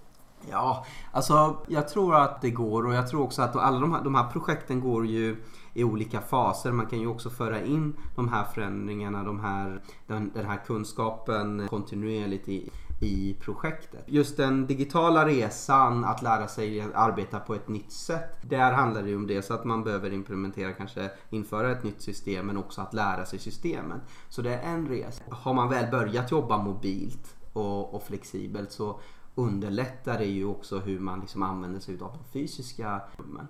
Ja, 0.51 0.87
alltså 1.13 1.57
jag 1.69 1.89
tror 1.89 2.15
att 2.15 2.43
det 2.43 2.51
går 2.51 2.87
och 2.87 2.95
jag 2.95 3.09
tror 3.09 3.23
också 3.23 3.43
att 3.43 3.57
alla 3.57 3.81
de 3.81 3.93
här, 3.93 4.05
de 4.05 4.15
här 4.15 4.31
projekten 4.31 4.81
går 4.81 5.07
ju 5.07 5.37
i 5.75 5.85
olika 5.85 6.21
faser. 6.21 6.73
Man 6.73 6.87
kan 6.87 7.01
ju 7.01 7.07
också 7.07 7.31
föra 7.31 7.63
in 7.63 7.97
de 8.17 8.29
här 8.29 8.45
förändringarna, 8.45 9.25
de 9.25 9.41
här, 9.41 9.83
den, 10.07 10.31
den 10.35 10.47
här 10.47 10.61
kunskapen 10.67 11.69
kontinuerligt 11.69 12.49
i, 12.49 12.71
i 13.01 13.37
projektet. 13.41 14.05
Just 14.07 14.37
den 14.37 14.67
digitala 14.67 15.27
resan, 15.27 16.05
att 16.05 16.23
lära 16.23 16.49
sig 16.49 16.87
arbeta 16.95 17.41
på 17.41 17.55
ett 17.55 17.69
nytt 17.69 17.93
sätt. 17.93 18.39
Där 18.43 18.73
handlar 18.73 19.03
det 19.03 19.09
ju 19.09 19.17
om 19.17 19.27
det 19.27 19.43
så 19.43 19.55
att 19.55 19.65
man 19.65 19.85
behöver 19.85 20.13
implementera, 20.13 20.73
kanske 20.73 21.11
införa 21.31 21.73
ett 21.73 21.85
nytt 21.85 22.03
system 22.03 22.47
men 22.47 22.57
också 22.57 22.81
att 22.81 22.95
lära 22.95 23.27
sig 23.27 23.39
systemen. 23.39 24.01
Så 24.29 24.43
det 24.43 24.55
är 24.55 24.63
en 24.63 24.89
resa. 24.89 25.23
Har 25.31 25.55
man 25.55 25.69
väl 25.69 25.91
börjat 25.91 26.31
jobba 26.31 26.59
mobilt 26.59 27.37
och, 27.53 27.95
och 27.95 28.03
flexibelt 28.03 28.73
så 28.73 29.01
underlättar 29.39 30.19
det 30.19 30.25
ju 30.25 30.45
också 30.45 30.79
hur 30.79 31.01
man 31.01 31.21
liksom 31.21 31.43
använder 31.43 31.81
sig 31.81 31.95
av 32.01 32.13
de 32.13 32.25
fysiska 32.33 33.01
rummen. 33.17 33.49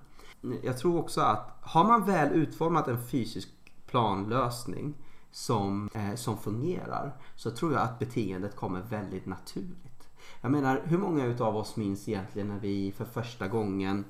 Jag 0.62 0.78
tror 0.78 0.98
också 0.98 1.20
att 1.20 1.58
har 1.60 1.84
man 1.84 2.06
väl 2.06 2.32
utformat 2.32 2.88
en 2.88 3.06
fysisk 3.06 3.48
planlösning 3.86 4.94
som, 5.30 5.88
eh, 5.94 6.14
som 6.14 6.38
fungerar 6.38 7.16
så 7.36 7.50
tror 7.50 7.72
jag 7.72 7.82
att 7.82 7.98
beteendet 7.98 8.56
kommer 8.56 8.80
väldigt 8.80 9.26
naturligt. 9.26 10.08
Jag 10.40 10.50
menar, 10.50 10.82
hur 10.84 10.98
många 10.98 11.24
utav 11.24 11.56
oss 11.56 11.76
minns 11.76 12.08
egentligen 12.08 12.48
när 12.48 12.58
vi 12.58 12.92
för 12.92 13.04
första 13.04 13.48
gången 13.48 14.04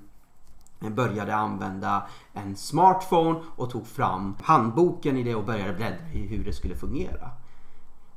började 0.81 1.37
använda 1.37 2.09
en 2.33 2.57
smartphone 2.57 3.41
och 3.57 3.71
tog 3.71 3.87
fram 3.87 4.37
handboken 4.43 5.17
i 5.17 5.23
det 5.23 5.35
och 5.35 5.45
började 5.45 5.73
bläddra 5.73 6.13
i 6.13 6.27
hur 6.27 6.45
det 6.45 6.53
skulle 6.53 6.77
fungera. 6.77 7.31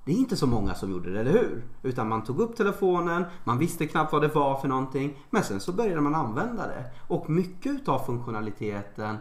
Det 0.06 0.12
är 0.12 0.16
inte 0.16 0.38
så 0.38 0.48
många 0.48 0.76
som 0.76 0.92
gjorde 0.92 1.14
det, 1.14 1.20
eller 1.20 1.32
hur? 1.32 1.64
Utan 1.84 2.10
man 2.10 2.24
tog 2.24 2.40
upp 2.40 2.56
telefonen, 2.56 3.24
man 3.44 3.58
visste 3.58 3.88
knappt 3.88 4.14
vad 4.14 4.22
det 4.22 4.28
var 4.28 4.56
för 4.56 4.68
någonting. 4.68 5.18
Men 5.30 5.44
sen 5.44 5.60
så 5.60 5.72
började 5.72 6.02
man 6.02 6.16
använda 6.16 6.68
det. 6.68 6.86
Och 7.08 7.30
mycket 7.30 7.72
utav 7.72 8.00
funktionaliteten, 8.00 9.18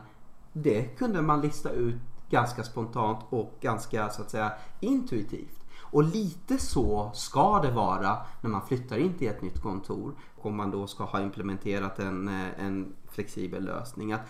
det 0.53 0.83
kunde 0.83 1.23
man 1.23 1.40
lista 1.40 1.71
ut 1.71 2.01
ganska 2.31 2.62
spontant 2.62 3.19
och 3.31 3.59
ganska 3.61 4.09
så 4.09 4.23
att 4.23 4.31
säga 4.31 4.53
intuitivt. 4.81 5.61
Och 5.93 6.05
lite 6.05 6.59
så 6.59 7.11
ska 7.14 7.61
det 7.62 7.71
vara 7.71 8.16
när 8.40 8.51
man 8.51 8.66
flyttar 8.66 8.99
in 8.99 9.14
till 9.14 9.29
ett 9.29 9.43
nytt 9.43 9.62
kontor. 9.62 10.14
Om 10.37 10.57
man 10.57 10.71
då 10.71 10.87
ska 10.87 11.05
ha 11.05 11.21
implementerat 11.21 11.99
en, 11.99 12.29
eh, 12.29 12.64
en 12.66 12.95
flexibel 13.11 13.64
lösning. 13.64 14.12
Att 14.12 14.29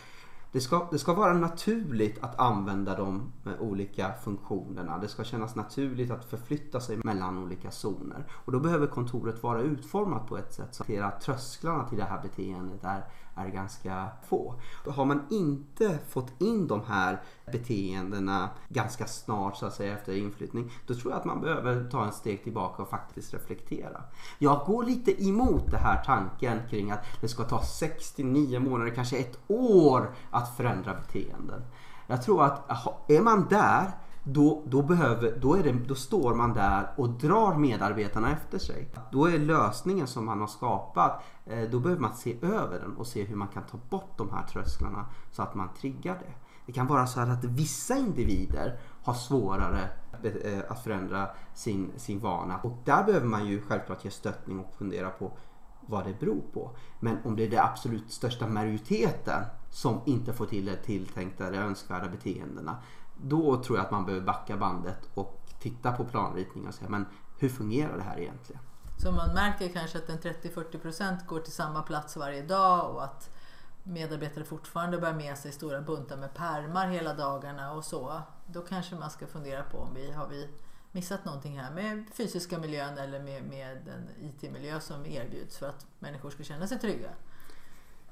det 0.53 0.61
ska, 0.61 0.89
det 0.91 0.99
ska 0.99 1.15
vara 1.15 1.33
naturligt 1.33 2.25
att 2.25 2.41
använda 2.41 2.97
de 2.97 3.33
eh, 3.47 3.61
olika 3.61 4.13
funktionerna. 4.13 4.99
Det 4.99 5.09
ska 5.09 5.25
kännas 5.25 5.55
naturligt 5.55 6.11
att 6.11 6.25
förflytta 6.25 6.81
sig 6.81 6.97
mellan 7.05 7.39
olika 7.39 7.71
zoner. 7.71 8.25
Och 8.31 8.53
då 8.53 8.61
behöver 8.61 8.87
kontoret 8.87 9.43
vara 9.43 9.61
utformat 9.61 10.27
på 10.27 10.39
ett 10.39 10.55
sätt 10.55 10.75
så 10.75 10.85
att 11.03 11.21
trösklarna 11.21 11.89
till 11.89 11.99
det 11.99 12.05
här 12.05 12.23
beteendet 12.23 12.85
är 12.85 13.05
är 13.47 13.49
ganska 13.49 14.09
få. 14.29 14.55
Har 14.87 15.05
man 15.05 15.27
inte 15.31 15.99
fått 16.09 16.41
in 16.41 16.67
de 16.67 16.83
här 16.85 17.23
beteendena 17.53 18.51
ganska 18.69 19.07
snart 19.07 19.57
så 19.57 19.67
att 19.67 19.75
säga 19.75 19.95
efter 19.95 20.17
inflyttning 20.17 20.73
då 20.87 20.95
tror 20.95 21.13
jag 21.13 21.19
att 21.19 21.25
man 21.25 21.41
behöver 21.41 21.91
ta 21.91 22.05
en 22.05 22.13
steg 22.13 22.45
tillbaka 22.45 22.83
och 22.83 22.91
faktiskt 22.91 23.35
reflektera. 23.35 24.03
Jag 24.39 24.67
går 24.67 24.85
lite 24.85 25.25
emot 25.25 25.71
det 25.71 25.79
här 25.79 26.05
tanken 26.05 26.59
kring 26.71 26.91
att 26.91 27.05
det 27.21 27.29
ska 27.29 27.45
ta 27.45 27.63
69 27.63 28.61
månader, 28.61 28.95
kanske 28.95 29.17
ett 29.17 29.39
år 29.47 30.15
att 30.31 30.57
förändra 30.57 30.95
beteenden. 30.95 31.63
Jag 32.07 32.23
tror 32.23 32.45
att 32.45 33.11
är 33.11 33.23
man 33.23 33.47
där 33.51 33.91
då, 34.25 34.63
då, 34.67 34.83
behöver, 34.83 35.39
då, 35.41 35.55
är 35.55 35.63
det, 35.63 35.73
då 35.73 35.95
står 35.95 36.35
man 36.35 36.53
där 36.53 36.91
och 36.97 37.09
drar 37.09 37.55
medarbetarna 37.55 38.33
efter 38.33 38.59
sig. 38.59 38.89
Då 39.13 39.27
är 39.27 39.39
lösningen 39.39 40.07
som 40.07 40.25
man 40.25 40.41
har 40.41 40.47
skapat, 40.47 41.23
eh, 41.47 41.71
då 41.71 41.81
behöver 41.81 42.03
man 42.03 42.15
se 42.15 42.37
över 42.43 42.81
den 42.81 42.97
och 42.97 43.07
se 43.07 43.25
hur 43.25 43.37
man 43.37 43.49
kan 43.49 43.63
ta 43.63 43.79
bort 43.91 44.19
de 44.19 44.31
här 44.31 44.47
trösklarna 44.47 45.07
så 45.31 45.43
att 45.43 45.55
man 45.55 45.69
triggar 45.81 46.15
det. 46.15 46.35
Det 46.67 46.73
kan 46.73 46.87
vara 46.87 47.07
så 47.07 47.21
att 47.21 47.45
vissa 47.45 47.97
individer 47.97 48.79
har 49.03 49.15
svårare 49.15 49.89
eh, 50.23 50.59
att 50.69 50.85
förändra 50.85 51.29
sin, 51.55 51.91
sin 51.97 52.21
vana 52.21 52.59
och 52.59 52.79
där 52.85 53.05
behöver 53.05 53.27
man 53.27 53.47
ju 53.47 53.63
självklart 53.63 54.05
ge 54.05 54.11
stöttning 54.11 54.61
och 54.61 54.75
fundera 54.79 55.11
på 55.11 55.33
vad 55.81 56.05
det 56.05 56.21
beror 56.21 56.43
på. 56.53 56.77
Men 57.01 57.19
om 57.25 57.37
det 57.37 57.47
är 57.47 57.51
den 57.51 57.65
absolut 57.65 58.13
största 58.13 58.47
majoriteten 58.47 59.45
som 59.71 60.01
inte 60.07 60.33
får 60.33 60.47
till 60.47 60.65
det 60.65 60.77
tilltänkta 60.77 61.51
de 61.51 61.59
önskvärda 61.59 62.09
beteendena 62.09 62.77
då 63.23 63.63
tror 63.63 63.79
jag 63.79 63.85
att 63.85 63.91
man 63.91 64.07
behöver 64.07 64.27
backa 64.27 64.57
bandet 64.57 65.09
och 65.15 65.41
titta 65.61 65.93
på 65.93 66.05
planritningen 66.05 66.69
och 66.69 66.75
säga 66.75 66.91
men 66.91 67.07
hur 67.39 67.49
fungerar 67.49 67.97
det 67.97 68.03
här 68.03 68.19
egentligen? 68.19 68.63
Så 68.99 69.13
man 69.13 69.35
märker 69.35 69.69
kanske 69.69 69.99
att 69.99 70.09
en 70.09 70.19
30-40% 70.19 71.27
går 71.27 71.41
till 71.41 71.53
samma 71.53 71.83
plats 71.83 72.17
varje 72.17 72.43
dag 72.43 72.95
och 72.95 73.05
att 73.05 73.31
medarbetare 73.83 74.45
fortfarande 74.45 74.99
bär 74.99 75.15
med 75.15 75.39
sig 75.39 75.53
stora 75.53 75.81
buntar 75.81 76.17
med 76.17 76.35
permar 76.35 76.89
hela 76.89 77.15
dagarna 77.15 77.73
och 77.73 77.85
så. 77.85 78.21
Då 78.47 78.61
kanske 78.61 78.95
man 78.95 79.11
ska 79.11 79.27
fundera 79.27 79.63
på 79.63 79.79
om 79.79 79.95
vi 79.95 80.13
har 80.13 80.27
vi 80.29 80.49
missat 80.93 81.25
någonting 81.25 81.61
här 81.61 81.71
med 81.71 82.05
fysiska 82.13 82.59
miljön 82.59 82.99
eller 82.99 83.21
med, 83.21 83.43
med 83.43 83.79
den 83.85 84.09
IT-miljö 84.21 84.81
som 84.81 85.07
erbjuds 85.07 85.59
för 85.59 85.69
att 85.69 85.87
människor 85.99 86.31
ska 86.31 86.43
känna 86.43 86.67
sig 86.67 86.79
trygga. 86.79 87.11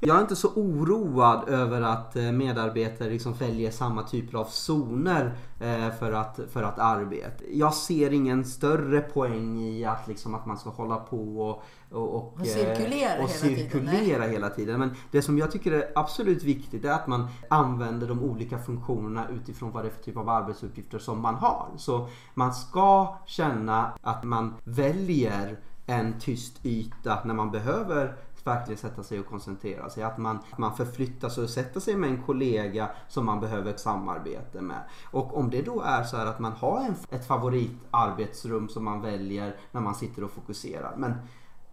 Jag 0.01 0.17
är 0.17 0.21
inte 0.21 0.37
så 0.37 0.49
oroad 0.49 1.49
över 1.49 1.83
att 1.83 2.17
eh, 2.17 2.33
medarbetare 2.33 3.11
liksom 3.11 3.33
väljer 3.33 3.71
samma 3.71 4.03
typer 4.03 4.39
av 4.39 4.45
zoner 4.45 5.37
eh, 5.61 5.91
för 5.99 6.13
att, 6.13 6.41
för 6.53 6.63
att 6.63 6.79
arbeta. 6.79 7.45
Jag 7.53 7.75
ser 7.75 8.13
ingen 8.13 8.45
större 8.45 9.01
poäng 9.01 9.61
i 9.61 9.85
att, 9.85 10.09
liksom, 10.09 10.35
att 10.35 10.47
man 10.47 10.59
ska 10.59 10.71
hålla 10.71 10.97
på 10.97 11.41
och, 11.41 11.63
och, 11.91 12.15
och, 12.15 12.41
och 12.41 12.47
cirkulera, 12.47 13.23
och 13.23 13.29
hela, 13.29 13.29
cirkulera 13.29 14.03
tiden, 14.03 14.31
hela 14.31 14.51
tiden. 14.51 14.81
Men 14.81 14.91
det 15.11 15.23
som 15.23 15.39
jag 15.39 15.51
tycker 15.51 15.73
är 15.73 15.93
absolut 15.95 16.43
viktigt 16.43 16.85
är 16.85 16.91
att 16.91 17.07
man 17.07 17.29
använder 17.51 18.09
de 18.09 18.23
olika 18.23 18.59
funktionerna 18.59 19.27
utifrån 19.29 19.71
vad 19.71 19.85
det 19.85 19.89
är 19.89 19.93
för 19.93 20.03
typ 20.03 20.17
av 20.17 20.29
arbetsuppgifter 20.29 20.99
som 20.99 21.21
man 21.21 21.35
har. 21.35 21.69
Så 21.77 22.09
man 22.35 22.55
ska 22.55 23.17
känna 23.27 23.93
att 24.03 24.25
man 24.25 24.55
väljer 24.65 25.59
en 25.87 26.21
tyst 26.21 26.67
yta 26.67 27.19
när 27.25 27.35
man 27.35 27.51
behöver 27.51 28.17
verkligen 28.49 28.79
sätta 28.79 29.03
sig 29.03 29.21
och 29.21 29.27
koncentrera 29.27 29.91
sig. 29.91 30.03
Att 30.03 30.19
man, 30.19 30.39
man 30.57 30.77
förflyttar 30.77 31.29
sig 31.29 31.45
och 31.45 31.51
sätter 31.51 31.81
sig 31.81 31.97
med 31.97 32.11
en 32.11 32.23
kollega 32.23 32.91
som 33.09 33.27
man 33.27 33.41
behöver 33.41 33.71
ett 33.71 33.81
samarbete 33.81 34.61
med. 34.61 34.83
Och 35.11 35.37
om 35.37 35.51
det 35.51 35.63
då 35.63 35.81
är 35.81 36.03
så 36.03 36.17
här 36.17 36.27
att 36.27 36.39
man 36.39 36.53
har 36.53 36.81
en, 36.81 36.95
ett 37.11 37.27
favoritarbetsrum 37.27 38.69
som 38.69 38.85
man 38.85 39.01
väljer 39.01 39.57
när 39.73 39.81
man 39.81 39.95
sitter 39.95 40.25
och 40.25 40.31
fokuserar. 40.31 40.95
Men 40.97 41.11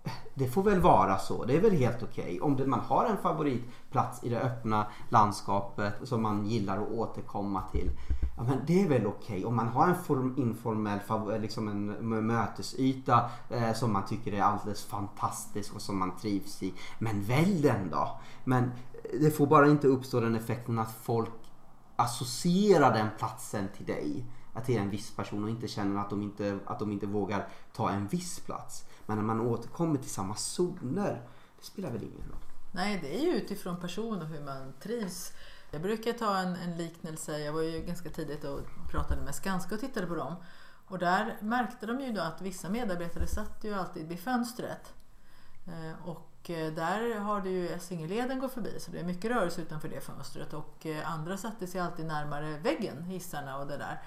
eh, 0.03 0.11
det 0.33 0.47
får 0.47 0.63
väl 0.63 0.79
vara 0.79 1.17
så. 1.17 1.45
Det 1.45 1.55
är 1.57 1.61
väl 1.61 1.71
helt 1.71 2.03
okej. 2.03 2.23
Okay. 2.23 2.39
Om 2.39 2.69
man 2.69 2.79
har 2.79 3.05
en 3.05 3.17
favoritplats 3.17 4.23
i 4.23 4.29
det 4.29 4.39
öppna 4.41 4.85
landskapet 5.09 5.93
som 6.03 6.21
man 6.21 6.45
gillar 6.45 6.77
att 6.77 6.91
återkomma 6.91 7.63
till. 7.71 7.91
Ja, 8.37 8.43
men 8.43 8.61
det 8.67 8.81
är 8.81 8.87
väl 8.87 9.05
okej. 9.05 9.35
Okay. 9.35 9.43
Om 9.43 9.55
man 9.55 9.67
har 9.67 9.87
en 9.87 10.03
form, 10.03 10.33
informell 10.37 10.99
eh, 11.09 11.39
liksom 11.39 11.67
en 11.67 12.25
mötesyta 12.27 13.29
eh, 13.49 13.73
som 13.73 13.93
man 13.93 14.05
tycker 14.05 14.33
är 14.33 14.41
alldeles 14.41 14.85
fantastisk 14.85 15.75
och 15.75 15.81
som 15.81 15.99
man 15.99 16.17
trivs 16.17 16.63
i. 16.63 16.73
Men 16.99 17.23
välj 17.23 17.61
den 17.61 17.89
då. 17.89 18.19
Men 18.43 18.63
eh, 18.63 19.19
det 19.21 19.31
får 19.31 19.47
bara 19.47 19.67
inte 19.67 19.87
uppstå 19.87 20.19
den 20.19 20.35
effekten 20.35 20.79
att 20.79 20.91
folk 21.01 21.31
associerar 21.95 22.93
den 22.93 23.07
platsen 23.17 23.67
till 23.77 23.85
dig. 23.85 24.25
Att 24.53 24.65
det 24.65 24.77
är 24.77 24.81
en 24.81 24.89
viss 24.89 25.15
person 25.15 25.43
och 25.43 25.49
inte 25.49 25.67
känner 25.67 26.01
att 26.01 26.09
de 26.09 26.21
inte, 26.21 26.59
att 26.65 26.79
de 26.79 26.91
inte 26.91 27.07
vågar 27.07 27.47
ta 27.73 27.89
en 27.89 28.07
viss 28.07 28.39
plats. 28.39 28.85
Men 29.05 29.17
när 29.17 29.23
man 29.23 29.41
återkommer 29.41 29.97
till 29.97 30.09
samma 30.09 30.35
zoner, 30.35 31.21
det 31.59 31.65
spelar 31.65 31.91
väl 31.91 32.03
ingen 32.03 32.29
roll. 32.29 32.45
Nej, 32.71 32.99
det 33.01 33.19
är 33.19 33.21
ju 33.21 33.35
utifrån 33.35 33.79
person 33.79 34.21
och 34.21 34.27
hur 34.27 34.45
man 34.45 34.73
trivs. 34.83 35.33
Jag 35.75 35.81
brukar 35.81 36.13
ta 36.13 36.37
en, 36.37 36.55
en 36.55 36.77
liknelse, 36.77 37.39
jag 37.39 37.53
var 37.53 37.61
ju 37.61 37.81
ganska 37.81 38.09
tidigt 38.09 38.43
och 38.43 38.59
pratade 38.91 39.21
med 39.21 39.35
Skanska 39.35 39.75
och 39.75 39.81
tittade 39.81 40.07
på 40.07 40.15
dem. 40.15 40.35
Och 40.87 40.99
där 40.99 41.37
märkte 41.41 41.85
de 41.85 42.01
ju 42.01 42.11
då 42.11 42.21
att 42.21 42.41
vissa 42.41 42.69
medarbetare 42.69 43.27
satt 43.27 43.63
ju 43.63 43.73
alltid 43.73 44.07
vid 44.07 44.19
fönstret. 44.19 44.93
Eh, 45.67 46.07
och 46.09 46.49
eh, 46.49 46.73
där 46.73 47.19
har 47.19 47.41
du 47.41 47.49
ju 47.49 47.69
Essingeleden 47.69 48.39
går 48.39 48.47
förbi 48.47 48.79
så 48.79 48.91
det 48.91 48.99
är 48.99 49.03
mycket 49.03 49.31
rörelse 49.31 49.61
utanför 49.61 49.89
det 49.89 50.01
fönstret 50.01 50.53
och 50.53 50.85
eh, 50.85 51.11
andra 51.11 51.37
satte 51.37 51.67
sig 51.67 51.81
alltid 51.81 52.05
närmare 52.05 52.57
väggen, 52.57 53.03
hissarna 53.03 53.57
och 53.57 53.67
det 53.67 53.77
där. 53.77 54.01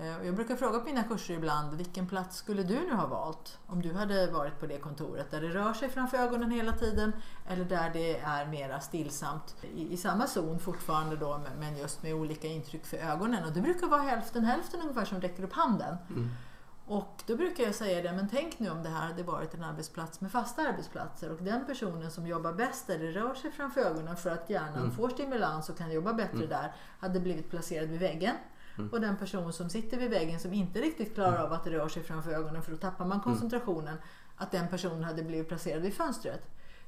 Eh, 0.00 0.26
jag 0.26 0.34
brukar 0.34 0.56
fråga 0.56 0.78
på 0.78 0.84
mina 0.84 1.04
kurser 1.04 1.34
ibland, 1.34 1.76
vilken 1.76 2.06
plats 2.06 2.36
skulle 2.36 2.62
du 2.62 2.74
nu 2.74 2.94
ha 2.94 3.06
valt 3.06 3.58
om 3.66 3.82
du 3.82 3.92
hade 3.92 4.30
varit 4.30 4.60
på 4.60 4.66
det 4.66 4.78
kontoret 4.78 5.30
där 5.30 5.40
det 5.40 5.48
rör 5.48 5.72
sig 5.72 5.88
framför 5.88 6.18
ögonen 6.18 6.50
hela 6.50 6.72
tiden 6.72 7.12
eller 7.48 7.64
där 7.64 7.90
det 7.90 8.18
är 8.18 8.46
mera 8.46 8.80
stillsamt 8.80 9.56
i, 9.74 9.92
i 9.92 9.96
samma 9.96 10.26
zon 10.26 10.58
fortfarande 10.58 11.16
då 11.16 11.40
men 11.58 11.76
just 11.76 12.02
med 12.02 12.14
olika 12.14 12.48
intryck 12.48 12.86
för 12.86 12.96
ögonen 12.96 13.44
och 13.44 13.52
det 13.52 13.60
brukar 13.60 13.86
vara 13.86 14.00
hälften 14.00 14.44
hälften 14.44 14.80
ungefär 14.80 15.04
som 15.04 15.20
räcker 15.20 15.42
upp 15.42 15.52
handen. 15.52 15.96
Mm. 16.10 16.30
Och 16.86 17.22
då 17.26 17.36
brukar 17.36 17.64
jag 17.64 17.74
säga 17.74 18.02
det, 18.02 18.16
men 18.16 18.28
tänk 18.28 18.58
nu 18.58 18.70
om 18.70 18.82
det 18.82 18.88
här 18.88 19.06
hade 19.06 19.22
varit 19.22 19.54
en 19.54 19.64
arbetsplats 19.64 20.20
med 20.20 20.32
fasta 20.32 20.62
arbetsplatser 20.62 21.30
och 21.30 21.42
den 21.42 21.66
personen 21.66 22.10
som 22.10 22.26
jobbar 22.26 22.52
bäst 22.52 22.86
där 22.86 22.98
det 22.98 23.12
rör 23.12 23.34
sig 23.34 23.50
framför 23.50 23.80
ögonen 23.80 24.16
för 24.16 24.30
att 24.30 24.50
hjärnan 24.50 24.78
mm. 24.78 24.90
får 24.90 25.08
stimulans 25.08 25.68
och 25.68 25.78
kan 25.78 25.92
jobba 25.92 26.12
bättre 26.12 26.36
mm. 26.36 26.48
där 26.48 26.72
hade 27.00 27.20
blivit 27.20 27.50
placerad 27.50 27.88
vid 27.88 28.00
väggen. 28.00 28.34
Mm. 28.78 28.90
Och 28.90 29.00
den 29.00 29.16
person 29.16 29.52
som 29.52 29.70
sitter 29.70 29.96
vid 29.96 30.10
väggen 30.10 30.40
som 30.40 30.52
inte 30.52 30.80
riktigt 30.80 31.14
klarar 31.14 31.34
mm. 31.34 31.42
av 31.42 31.52
att 31.52 31.64
det 31.64 31.70
rör 31.70 31.88
sig 31.88 32.02
framför 32.02 32.30
ögonen 32.30 32.62
för 32.62 32.72
då 32.72 32.78
tappar 32.78 33.04
man 33.04 33.12
mm. 33.12 33.24
koncentrationen. 33.24 33.96
Att 34.36 34.50
den 34.50 34.68
personen 34.68 35.04
hade 35.04 35.22
blivit 35.22 35.48
placerad 35.48 35.82
vid 35.82 35.94
fönstret. 35.94 36.42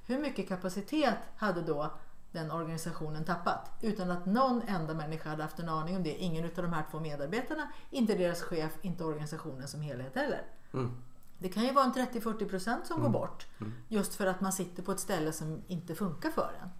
Hur 0.06 0.18
mycket 0.18 0.48
kapacitet 0.48 1.18
hade 1.36 1.62
då 1.62 1.90
den 2.32 2.50
organisationen 2.50 3.24
tappat? 3.24 3.70
Utan 3.80 4.10
att 4.10 4.26
någon 4.26 4.62
enda 4.62 4.94
människa 4.94 5.30
hade 5.30 5.42
haft 5.42 5.58
en 5.58 5.68
aning 5.68 5.96
om 5.96 6.02
det. 6.02 6.14
Ingen 6.14 6.44
av 6.44 6.50
de 6.54 6.72
här 6.72 6.84
två 6.90 7.00
medarbetarna, 7.00 7.68
inte 7.90 8.14
deras 8.14 8.42
chef, 8.42 8.72
inte 8.82 9.04
organisationen 9.04 9.68
som 9.68 9.80
helhet 9.80 10.14
heller. 10.14 10.42
Mm. 10.72 10.96
Det 11.38 11.48
kan 11.48 11.64
ju 11.64 11.72
vara 11.72 11.84
en 11.84 11.92
30-40% 11.92 12.84
som 12.84 13.00
mm. 13.00 13.02
går 13.02 13.20
bort. 13.20 13.46
Mm. 13.60 13.72
Just 13.88 14.14
för 14.14 14.26
att 14.26 14.40
man 14.40 14.52
sitter 14.52 14.82
på 14.82 14.92
ett 14.92 15.00
ställe 15.00 15.32
som 15.32 15.62
inte 15.66 15.94
funkar 15.94 16.30
för 16.30 16.52
en. 16.62 16.70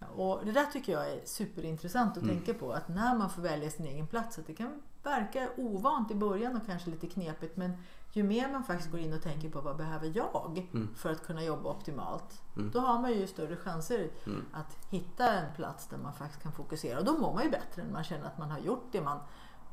Och 0.00 0.40
det 0.44 0.52
där 0.52 0.64
tycker 0.64 0.92
jag 0.92 1.10
är 1.10 1.20
superintressant 1.24 2.16
att 2.16 2.22
mm. 2.22 2.36
tänka 2.36 2.58
på. 2.58 2.72
Att 2.72 2.88
när 2.88 3.18
man 3.18 3.30
får 3.30 3.42
välja 3.42 3.70
sin 3.70 3.86
egen 3.86 4.06
plats. 4.06 4.38
Att 4.38 4.46
det 4.46 4.54
kan 4.54 4.82
verka 5.02 5.48
ovant 5.56 6.10
i 6.10 6.14
början 6.14 6.56
och 6.56 6.66
kanske 6.66 6.90
lite 6.90 7.06
knepigt. 7.06 7.56
Men 7.56 7.72
ju 8.12 8.22
mer 8.22 8.52
man 8.52 8.64
faktiskt 8.64 8.90
går 8.90 9.00
in 9.00 9.12
och 9.12 9.22
tänker 9.22 9.50
på 9.50 9.60
vad 9.60 9.76
behöver 9.76 10.12
jag 10.14 10.68
mm. 10.72 10.94
för 10.94 11.12
att 11.12 11.26
kunna 11.26 11.44
jobba 11.44 11.70
optimalt. 11.70 12.42
Mm. 12.56 12.70
Då 12.70 12.80
har 12.80 12.98
man 12.98 13.12
ju 13.12 13.26
större 13.26 13.56
chanser 13.56 14.10
mm. 14.26 14.44
att 14.52 14.76
hitta 14.90 15.32
en 15.32 15.54
plats 15.54 15.86
där 15.86 15.98
man 15.98 16.14
faktiskt 16.14 16.42
kan 16.42 16.52
fokusera. 16.52 16.98
Och 16.98 17.04
då 17.04 17.12
mår 17.12 17.34
man 17.34 17.44
ju 17.44 17.50
bättre 17.50 17.84
när 17.84 17.92
man 17.92 18.04
känner 18.04 18.26
att 18.26 18.38
man 18.38 18.50
har 18.50 18.58
gjort 18.58 18.88
det 18.92 19.00
man 19.00 19.18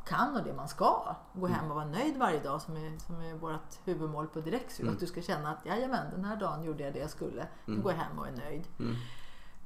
kan 0.06 0.36
och 0.36 0.44
det 0.44 0.54
man 0.54 0.68
ska. 0.68 1.16
Gå 1.34 1.48
hem 1.48 1.70
och 1.70 1.76
vara 1.76 1.86
nöjd 1.86 2.18
varje 2.18 2.40
dag 2.40 2.62
som 2.62 2.76
är, 2.76 2.98
som 2.98 3.22
är 3.22 3.34
vårt 3.34 3.80
huvudmål 3.86 4.28
på. 4.28 4.40
Mm. 4.40 4.94
Att 4.94 5.00
du 5.00 5.08
ska 5.08 5.22
känna 5.22 5.52
att 5.52 5.66
jajamän, 5.66 6.08
den 6.12 6.26
här 6.26 6.36
dagen 6.36 6.64
gjorde 6.64 6.84
jag 6.84 6.94
det 6.94 7.00
jag 7.00 7.10
skulle. 7.10 7.48
Mm. 7.68 7.82
går 7.82 7.92
hem 7.92 8.20
och 8.20 8.28
är 8.28 8.32
nöjd. 8.32 8.68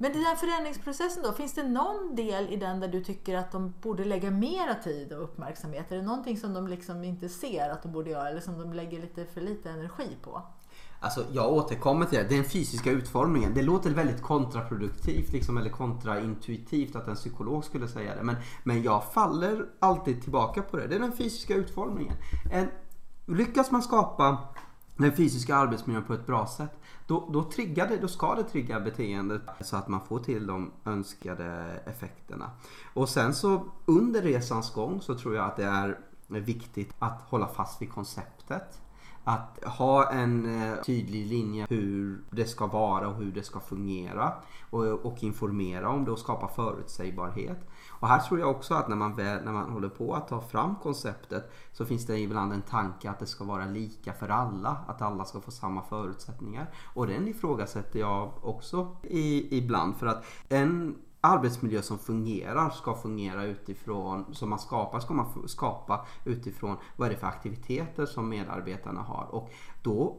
Men 0.00 0.12
den 0.12 0.22
här 0.22 0.36
förändringsprocessen 0.36 1.22
då, 1.22 1.32
finns 1.32 1.54
det 1.54 1.62
någon 1.62 2.14
del 2.14 2.52
i 2.52 2.56
den 2.56 2.80
där 2.80 2.88
du 2.88 3.04
tycker 3.04 3.36
att 3.36 3.52
de 3.52 3.74
borde 3.82 4.04
lägga 4.04 4.30
mera 4.30 4.74
tid 4.74 5.12
och 5.12 5.24
uppmärksamhet? 5.24 5.92
Är 5.92 5.96
det 5.96 6.02
någonting 6.02 6.36
som 6.36 6.54
de 6.54 6.68
liksom 6.68 7.04
inte 7.04 7.28
ser 7.28 7.70
att 7.70 7.82
de 7.82 7.92
borde 7.92 8.10
göra 8.10 8.28
eller 8.28 8.40
som 8.40 8.58
de 8.58 8.72
lägger 8.72 9.00
lite 9.00 9.26
för 9.26 9.40
lite 9.40 9.70
energi 9.70 10.16
på? 10.22 10.42
Alltså 11.00 11.24
jag 11.32 11.52
återkommer 11.52 12.06
till 12.06 12.18
det. 12.18 12.24
Den 12.24 12.44
fysiska 12.44 12.90
utformningen. 12.90 13.54
Det 13.54 13.62
låter 13.62 13.90
väldigt 13.90 14.22
kontraproduktivt 14.22 15.32
liksom, 15.32 15.58
eller 15.58 15.70
kontraintuitivt 15.70 16.96
att 16.96 17.08
en 17.08 17.14
psykolog 17.14 17.64
skulle 17.64 17.88
säga 17.88 18.14
det. 18.14 18.22
Men, 18.22 18.36
men 18.64 18.82
jag 18.82 19.12
faller 19.12 19.66
alltid 19.78 20.22
tillbaka 20.22 20.62
på 20.62 20.76
det. 20.76 20.86
Det 20.86 20.94
är 20.94 21.00
den 21.00 21.16
fysiska 21.16 21.54
utformningen. 21.54 22.14
En, 22.52 22.68
lyckas 23.26 23.70
man 23.70 23.82
skapa 23.82 24.38
den 25.04 25.16
fysiska 25.16 25.56
arbetsmiljön 25.56 26.04
på 26.04 26.14
ett 26.14 26.26
bra 26.26 26.46
sätt 26.46 26.78
då, 27.06 27.28
då, 27.32 27.42
triggar 27.42 27.88
det, 27.88 27.96
då 27.96 28.08
ska 28.08 28.34
det 28.34 28.44
trigga 28.44 28.80
beteendet 28.80 29.42
så 29.60 29.76
att 29.76 29.88
man 29.88 30.00
får 30.00 30.18
till 30.18 30.46
de 30.46 30.70
önskade 30.84 31.80
effekterna. 31.86 32.50
Och 32.94 33.08
sen 33.08 33.34
så 33.34 33.64
under 33.84 34.22
resans 34.22 34.72
gång 34.72 35.00
så 35.00 35.14
tror 35.14 35.34
jag 35.34 35.44
att 35.44 35.56
det 35.56 35.64
är 35.64 35.98
viktigt 36.28 36.94
att 36.98 37.22
hålla 37.22 37.48
fast 37.48 37.82
vid 37.82 37.92
konceptet. 37.92 38.80
Att 39.28 39.64
ha 39.64 40.10
en 40.10 40.62
eh, 40.62 40.82
tydlig 40.82 41.26
linje 41.26 41.66
hur 41.70 42.24
det 42.30 42.44
ska 42.44 42.66
vara 42.66 43.08
och 43.08 43.14
hur 43.14 43.32
det 43.32 43.42
ska 43.42 43.60
fungera. 43.60 44.32
Och, 44.70 44.84
och 44.84 45.22
informera 45.22 45.88
om 45.88 46.04
det 46.04 46.10
och 46.10 46.18
skapa 46.18 46.48
förutsägbarhet. 46.48 47.68
Och 47.90 48.08
här 48.08 48.18
tror 48.18 48.40
jag 48.40 48.50
också 48.50 48.74
att 48.74 48.88
när 48.88 48.96
man, 48.96 49.16
väl, 49.16 49.44
när 49.44 49.52
man 49.52 49.70
håller 49.70 49.88
på 49.88 50.14
att 50.14 50.28
ta 50.28 50.40
fram 50.40 50.74
konceptet 50.82 51.52
så 51.72 51.84
finns 51.84 52.06
det 52.06 52.18
ibland 52.18 52.52
en 52.52 52.62
tanke 52.62 53.10
att 53.10 53.18
det 53.18 53.26
ska 53.26 53.44
vara 53.44 53.66
lika 53.66 54.12
för 54.12 54.28
alla. 54.28 54.76
Att 54.86 55.02
alla 55.02 55.24
ska 55.24 55.40
få 55.40 55.50
samma 55.50 55.82
förutsättningar. 55.82 56.70
Och 56.94 57.06
den 57.06 57.28
ifrågasätter 57.28 57.98
jag 57.98 58.32
också 58.42 58.96
i, 59.02 59.58
ibland. 59.58 59.96
För 59.96 60.06
att 60.06 60.24
en 60.48 60.96
arbetsmiljö 61.20 61.82
som 61.82 61.98
fungerar 61.98 62.70
ska 62.70 62.94
fungera 62.94 63.44
utifrån, 63.44 64.34
som 64.34 64.50
man 64.50 64.58
skapar 64.58 65.00
ska 65.00 65.14
man 65.14 65.48
skapa 65.48 66.06
utifrån 66.24 66.76
vad 66.96 67.08
är 67.08 67.12
det 67.12 67.20
för 67.20 67.26
aktiviteter 67.26 68.06
som 68.06 68.28
medarbetarna 68.28 69.00
har. 69.00 69.24
Och 69.30 69.50
då 69.82 70.16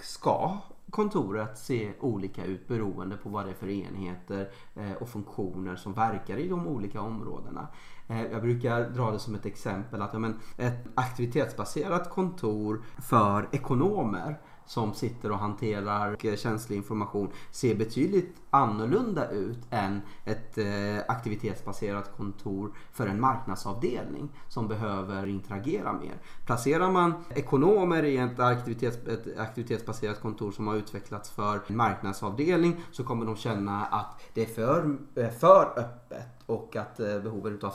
ska 0.00 0.58
kontoret 0.90 1.58
se 1.58 1.92
olika 2.00 2.44
ut 2.44 2.68
beroende 2.68 3.16
på 3.16 3.28
vad 3.28 3.44
det 3.44 3.50
är 3.50 3.54
för 3.54 3.68
enheter 3.68 4.50
eh, 4.74 4.92
och 4.92 5.08
funktioner 5.08 5.76
som 5.76 5.92
verkar 5.92 6.36
i 6.36 6.48
de 6.48 6.66
olika 6.66 7.00
områdena. 7.00 7.68
Eh, 8.06 8.22
jag 8.22 8.42
brukar 8.42 8.90
dra 8.90 9.10
det 9.10 9.18
som 9.18 9.34
ett 9.34 9.46
exempel 9.46 10.02
att 10.02 10.12
ja, 10.12 10.18
men, 10.18 10.40
ett 10.56 10.86
aktivitetsbaserat 10.94 12.10
kontor 12.10 12.82
för 12.98 13.48
ekonomer 13.52 14.40
som 14.66 14.94
sitter 14.94 15.32
och 15.32 15.38
hanterar 15.38 16.16
eh, 16.22 16.36
känslig 16.36 16.76
information 16.76 17.30
ser 17.50 17.74
betydligt 17.74 18.36
annorlunda 18.50 19.30
ut 19.30 19.58
än 19.70 20.00
ett 20.24 20.58
eh, 20.58 20.64
aktivitetsbaserat 21.08 22.16
kontor 22.16 22.72
för 22.92 23.06
en 23.06 23.20
marknadsavdelning 23.20 24.28
som 24.48 24.68
behöver 24.68 25.26
interagera 25.26 25.92
mer. 25.92 26.14
Placerar 26.46 26.90
man 26.90 27.24
ekonomer 27.30 28.02
i 28.02 28.16
ett, 28.16 28.40
aktivitets, 28.40 28.96
ett 28.96 29.38
aktivitetsbaserat 29.38 30.20
kontor 30.20 30.52
som 30.52 30.66
har 30.66 30.74
utvecklats 30.74 31.30
för 31.30 31.60
en 31.66 31.76
marknadsavdelning 31.76 32.76
så 32.92 33.04
kommer 33.04 33.26
de 33.26 33.36
känna 33.36 33.84
att 33.84 34.22
det 34.34 34.42
är 34.42 34.54
för, 34.54 34.96
eh, 35.14 35.30
för 35.30 35.78
öppet 35.78 36.33
och 36.46 36.76
att 36.76 37.00
eh, 37.00 37.06
behovet 37.06 37.44
behoven 37.44 37.58
av 37.62 37.70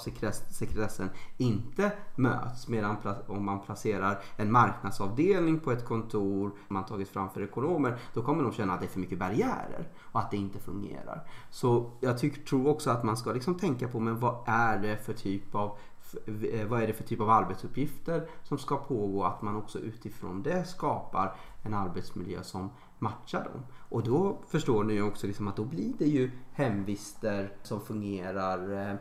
sekretessen 0.52 1.10
inte 1.38 1.92
möts. 2.16 2.68
Medan 2.68 2.98
om 3.28 3.46
man 3.46 3.62
placerar 3.62 4.22
en 4.36 4.52
marknadsavdelning 4.52 5.60
på 5.60 5.72
ett 5.72 5.86
kontor 5.86 6.52
man 6.68 6.86
tagit 6.86 7.10
fram 7.10 7.30
för 7.30 7.42
ekonomer 7.42 7.98
då 8.14 8.22
kommer 8.22 8.44
de 8.44 8.54
känna 8.54 8.74
att 8.74 8.80
det 8.80 8.86
är 8.86 8.90
för 8.90 9.00
mycket 9.00 9.20
barriärer 9.20 9.88
och 10.00 10.20
att 10.20 10.32
det 10.32 10.38
inte 10.38 10.60
fungerar. 10.60 11.28
Så 11.50 11.92
jag 12.00 12.20
tycker, 12.20 12.42
tror 12.42 12.68
också 12.68 12.90
att 12.90 13.04
man 13.04 13.18
ska 13.18 13.32
liksom 13.32 13.56
tänka 13.56 13.88
på 13.88 14.00
men 14.00 14.20
vad 14.20 14.44
är 14.46 14.78
det 14.80 14.98
för 14.98 15.14
typ 15.14 15.56
av 15.56 15.78
eh, 16.26 16.68
vad 16.68 16.82
är 16.82 16.88
det 16.88 16.94
för 16.94 17.04
typ 17.04 17.22
av 17.22 17.30
arbetsuppgifter 17.30 18.28
som 18.44 18.58
ska 18.58 18.78
pågå? 18.78 19.24
Att 19.24 19.42
man 19.42 19.56
också 19.56 19.80
utifrån 19.80 20.44
det 20.44 20.68
skapar 20.68 21.36
en 21.64 21.74
arbetsmiljö 21.74 22.44
som 22.44 22.70
matcha 23.00 23.44
dem. 23.44 23.66
Och 23.90 24.04
då 24.04 24.38
förstår 24.48 24.84
ni 24.84 24.94
ju 24.94 25.04
också 25.04 25.28
liksom 25.28 25.48
att 25.48 25.56
då 25.56 25.66
blir 25.66 25.94
det 25.98 26.06
ju 26.06 26.32
hemvister 26.52 27.54
som 27.64 27.82
fungerar 27.82 28.72
eh, 28.72 28.92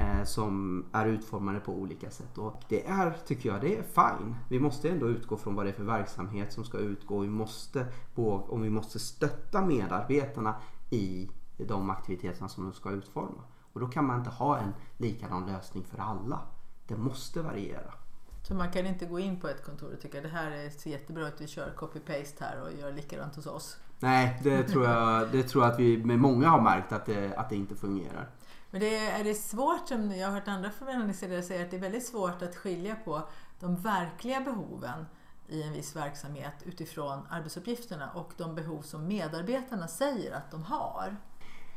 eh, 0.00 0.24
som 0.24 0.84
är 0.92 1.06
utformade 1.06 1.60
på 1.60 1.72
olika 1.72 2.10
sätt. 2.10 2.38
Och 2.38 2.62
det 2.68 2.86
är, 2.86 3.16
tycker 3.26 3.48
jag, 3.48 3.60
det 3.60 3.76
är 3.76 3.82
fine. 3.82 4.34
Vi 4.48 4.60
måste 4.60 4.90
ändå 4.90 5.08
utgå 5.08 5.36
från 5.36 5.54
vad 5.54 5.66
det 5.66 5.70
är 5.70 5.74
för 5.74 5.84
verksamhet 5.84 6.52
som 6.52 6.64
ska 6.64 6.78
utgå. 6.78 7.18
Vi 7.18 7.28
måste, 7.28 7.86
och 8.14 8.64
vi 8.64 8.70
måste 8.70 8.98
stötta 8.98 9.64
medarbetarna 9.64 10.54
i 10.90 11.30
de 11.56 11.90
aktiviteterna 11.90 12.48
som 12.48 12.64
de 12.64 12.72
ska 12.72 12.90
utforma. 12.90 13.42
Och 13.72 13.80
då 13.80 13.86
kan 13.86 14.06
man 14.06 14.18
inte 14.18 14.30
ha 14.30 14.58
en 14.58 14.72
likadan 14.96 15.46
lösning 15.46 15.84
för 15.84 15.98
alla. 15.98 16.40
Det 16.86 16.96
måste 16.96 17.42
variera. 17.42 17.92
Så 18.48 18.54
man 18.54 18.72
kan 18.72 18.86
inte 18.86 19.06
gå 19.06 19.18
in 19.18 19.40
på 19.40 19.48
ett 19.48 19.64
kontor 19.64 19.92
och 19.92 20.00
tycka 20.00 20.20
det 20.20 20.28
här 20.28 20.70
ser 20.78 20.90
jättebra 20.90 21.28
ut, 21.28 21.34
vi 21.38 21.46
kör 21.46 21.72
copy-paste 21.76 22.44
här 22.44 22.62
och 22.62 22.72
gör 22.72 22.92
likadant 22.92 23.36
hos 23.36 23.46
oss. 23.46 23.76
Nej, 24.00 24.40
det 24.42 24.62
tror 24.62 24.84
jag, 24.84 25.32
det 25.32 25.42
tror 25.42 25.64
jag 25.64 25.72
att 25.72 25.78
vi 25.78 26.04
med 26.04 26.18
många 26.18 26.48
har 26.48 26.60
märkt 26.60 26.92
att 26.92 27.06
det, 27.06 27.34
att 27.36 27.48
det 27.48 27.56
inte 27.56 27.76
fungerar. 27.76 28.28
Men 28.70 28.80
det 28.80 28.96
är, 28.96 29.20
är 29.20 29.24
det 29.24 29.34
svårt, 29.34 29.88
som 29.88 30.12
jag 30.12 30.26
har 30.26 30.34
hört 30.34 30.48
andra 30.48 30.70
förvaltningsledare 30.70 31.42
säga, 31.42 31.64
att 31.64 31.70
det 31.70 31.76
är 31.76 31.80
väldigt 31.80 32.06
svårt 32.06 32.42
att 32.42 32.56
skilja 32.56 32.96
på 33.04 33.28
de 33.60 33.76
verkliga 33.76 34.40
behoven 34.40 35.06
i 35.48 35.62
en 35.62 35.72
viss 35.72 35.96
verksamhet 35.96 36.54
utifrån 36.64 37.26
arbetsuppgifterna 37.30 38.10
och 38.10 38.32
de 38.36 38.54
behov 38.54 38.82
som 38.82 39.08
medarbetarna 39.08 39.88
säger 39.88 40.36
att 40.36 40.50
de 40.50 40.62
har. 40.62 41.16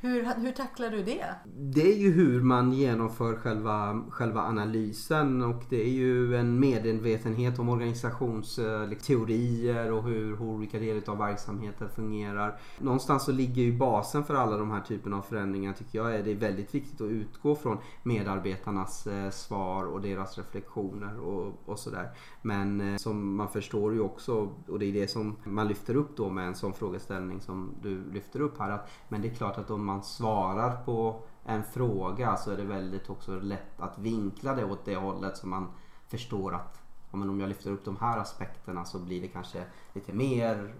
Hur, 0.01 0.41
hur 0.41 0.51
tacklar 0.51 0.89
du 0.89 1.03
det? 1.03 1.35
Det 1.45 1.93
är 1.93 1.97
ju 1.97 2.11
hur 2.11 2.41
man 2.41 2.73
genomför 2.73 3.35
själva, 3.35 4.03
själva 4.09 4.41
analysen 4.41 5.41
och 5.41 5.63
det 5.69 5.81
är 5.81 5.89
ju 5.89 6.35
en 6.35 6.59
medvetenhet 6.59 7.59
om 7.59 7.69
organisationsteorier 7.69 9.75
eh, 9.75 9.81
liksom, 9.81 9.97
och 9.97 10.03
hur, 10.03 10.37
hur 10.37 10.45
olika 10.45 10.79
delar 10.79 11.09
av 11.09 11.17
verksamheten 11.17 11.89
fungerar. 11.89 12.59
Någonstans 12.79 13.25
så 13.25 13.31
ligger 13.31 13.61
ju 13.61 13.77
basen 13.77 14.23
för 14.23 14.35
alla 14.35 14.57
de 14.57 14.71
här 14.71 14.81
typerna 14.81 15.17
av 15.17 15.21
förändringar 15.21 15.73
tycker 15.73 15.97
jag 15.97 16.15
är 16.15 16.23
det 16.23 16.33
väldigt 16.33 16.75
viktigt 16.75 17.01
att 17.01 17.09
utgå 17.09 17.55
från 17.55 17.77
medarbetarnas 18.03 19.07
eh, 19.07 19.29
svar 19.29 19.85
och 19.85 20.01
deras 20.01 20.37
reflektioner 20.37 21.19
och, 21.19 21.53
och 21.65 21.79
sådär. 21.79 22.09
Men 22.41 22.81
eh, 22.81 22.97
som 22.97 23.35
man 23.35 23.49
förstår 23.49 23.93
ju 23.93 23.99
också 23.99 24.49
och 24.67 24.79
det 24.79 24.85
är 24.85 24.93
det 24.93 25.07
som 25.07 25.35
man 25.43 25.67
lyfter 25.67 25.95
upp 25.95 26.17
då 26.17 26.29
med 26.29 26.47
en 26.47 26.55
sån 26.55 26.73
frågeställning 26.73 27.41
som 27.41 27.75
du 27.81 28.11
lyfter 28.11 28.41
upp 28.41 28.59
här. 28.59 28.71
Att, 28.71 28.89
men 29.07 29.21
det 29.21 29.27
är 29.27 29.33
klart 29.33 29.57
att 29.57 29.69
om 29.69 29.88
man 29.89 30.03
svarar 30.03 30.83
på 30.85 31.21
en 31.45 31.63
fråga 31.63 32.37
så 32.37 32.51
är 32.51 32.57
det 32.57 32.63
väldigt 32.63 33.09
också 33.09 33.39
lätt 33.39 33.79
att 33.79 33.99
vinkla 33.99 34.55
det 34.55 34.65
åt 34.65 34.85
det 34.85 34.95
hållet 34.95 35.37
så 35.37 35.47
man 35.47 35.67
förstår 36.07 36.55
att 36.55 36.81
om 37.11 37.39
jag 37.39 37.49
lyfter 37.49 37.71
upp 37.71 37.85
de 37.85 37.97
här 37.97 38.17
aspekterna 38.17 38.85
så 38.85 38.99
blir 38.99 39.21
det 39.21 39.27
kanske 39.27 39.63
lite 39.93 40.13
mer 40.13 40.73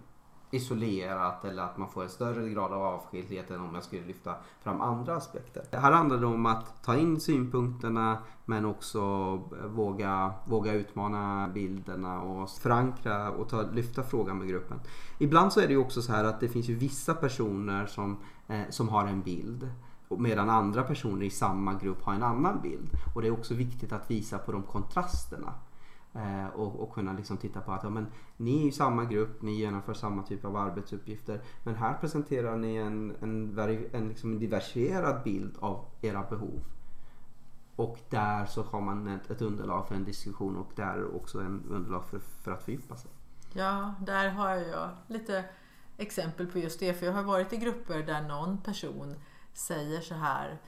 isolerat 0.51 1.45
eller 1.45 1.63
att 1.63 1.77
man 1.77 1.89
får 1.89 2.03
en 2.03 2.09
större 2.09 2.49
grad 2.49 2.73
av 2.73 2.81
avskildhet 2.83 3.51
än 3.51 3.61
om 3.61 3.75
jag 3.75 3.83
skulle 3.83 4.05
lyfta 4.05 4.35
fram 4.63 4.81
andra 4.81 5.15
aspekter. 5.15 5.63
Här 5.71 5.91
handlar 5.91 6.17
det 6.17 6.25
om 6.25 6.45
att 6.45 6.83
ta 6.83 6.97
in 6.97 7.19
synpunkterna 7.19 8.17
men 8.45 8.65
också 8.65 8.99
våga, 9.65 10.33
våga 10.45 10.73
utmana 10.73 11.49
bilderna 11.53 12.21
och 12.21 12.49
förankra 12.49 13.31
och 13.31 13.49
ta, 13.49 13.61
lyfta 13.61 14.03
frågan 14.03 14.37
med 14.37 14.47
gruppen. 14.47 14.79
Ibland 15.17 15.53
så 15.53 15.59
är 15.59 15.67
det 15.67 15.73
ju 15.73 15.79
också 15.79 16.01
så 16.01 16.11
här 16.11 16.23
att 16.23 16.39
det 16.39 16.49
finns 16.49 16.69
ju 16.69 16.75
vissa 16.75 17.13
personer 17.13 17.85
som, 17.85 18.17
Eh, 18.49 18.69
som 18.69 18.89
har 18.89 19.07
en 19.07 19.21
bild 19.21 19.69
medan 20.17 20.49
andra 20.49 20.83
personer 20.83 21.25
i 21.25 21.29
samma 21.29 21.73
grupp 21.73 22.01
har 22.01 22.13
en 22.13 22.23
annan 22.23 22.62
bild. 22.62 22.89
Och 23.15 23.21
det 23.21 23.27
är 23.27 23.31
också 23.31 23.53
viktigt 23.53 23.91
att 23.91 24.12
visa 24.12 24.38
på 24.38 24.51
de 24.51 24.63
kontrasterna. 24.63 25.53
Eh, 26.13 26.47
och, 26.47 26.79
och, 26.79 26.93
kunna 26.93 27.13
liksom 27.13 27.38
titta 27.38 27.62
på 27.62 27.71
att 27.71 27.83
ja, 27.83 27.89
men, 27.89 28.07
ni 28.38 28.63
är 28.63 28.67
i 28.67 28.71
samma 28.71 29.05
grupp, 29.05 29.41
ni 29.41 29.51
genomför 29.51 29.93
samma 29.93 30.23
typ 30.23 30.45
av 30.45 30.55
arbetsuppgifter. 30.55 31.41
Men 31.63 31.75
här 31.75 31.93
presenterar 31.93 32.57
ni 32.57 32.75
en, 32.75 33.15
en, 33.21 33.59
en 33.91 34.07
liksom 34.07 34.39
diversifierad 34.39 35.23
bild 35.23 35.55
av 35.59 35.85
era 36.01 36.23
behov. 36.29 36.63
Och 37.75 37.99
där 38.09 38.45
så 38.45 38.63
har 38.63 38.81
man 38.81 39.07
ett, 39.07 39.31
ett 39.31 39.41
underlag 39.41 39.88
för 39.88 39.95
en 39.95 40.03
diskussion 40.03 40.57
och 40.57 40.71
där 40.75 41.15
också 41.15 41.39
en 41.39 41.63
underlag 41.69 42.05
för, 42.05 42.19
för 42.19 42.51
att 42.51 42.63
fördjupa 42.63 42.97
sig. 42.97 43.12
Ja, 43.53 43.93
där 44.05 44.29
har 44.29 44.55
jag 44.55 44.89
lite 45.07 45.45
exempel 45.99 46.47
på 46.47 46.59
just 46.59 46.79
det. 46.79 46.93
För 46.93 47.05
jag 47.05 47.13
har 47.13 47.23
varit 47.23 47.53
i 47.53 47.57
grupper 47.57 48.03
där 48.03 48.21
någon 48.21 48.57
person 48.57 49.15
säger 49.53 50.01
så 50.01 50.15
här 50.15 50.59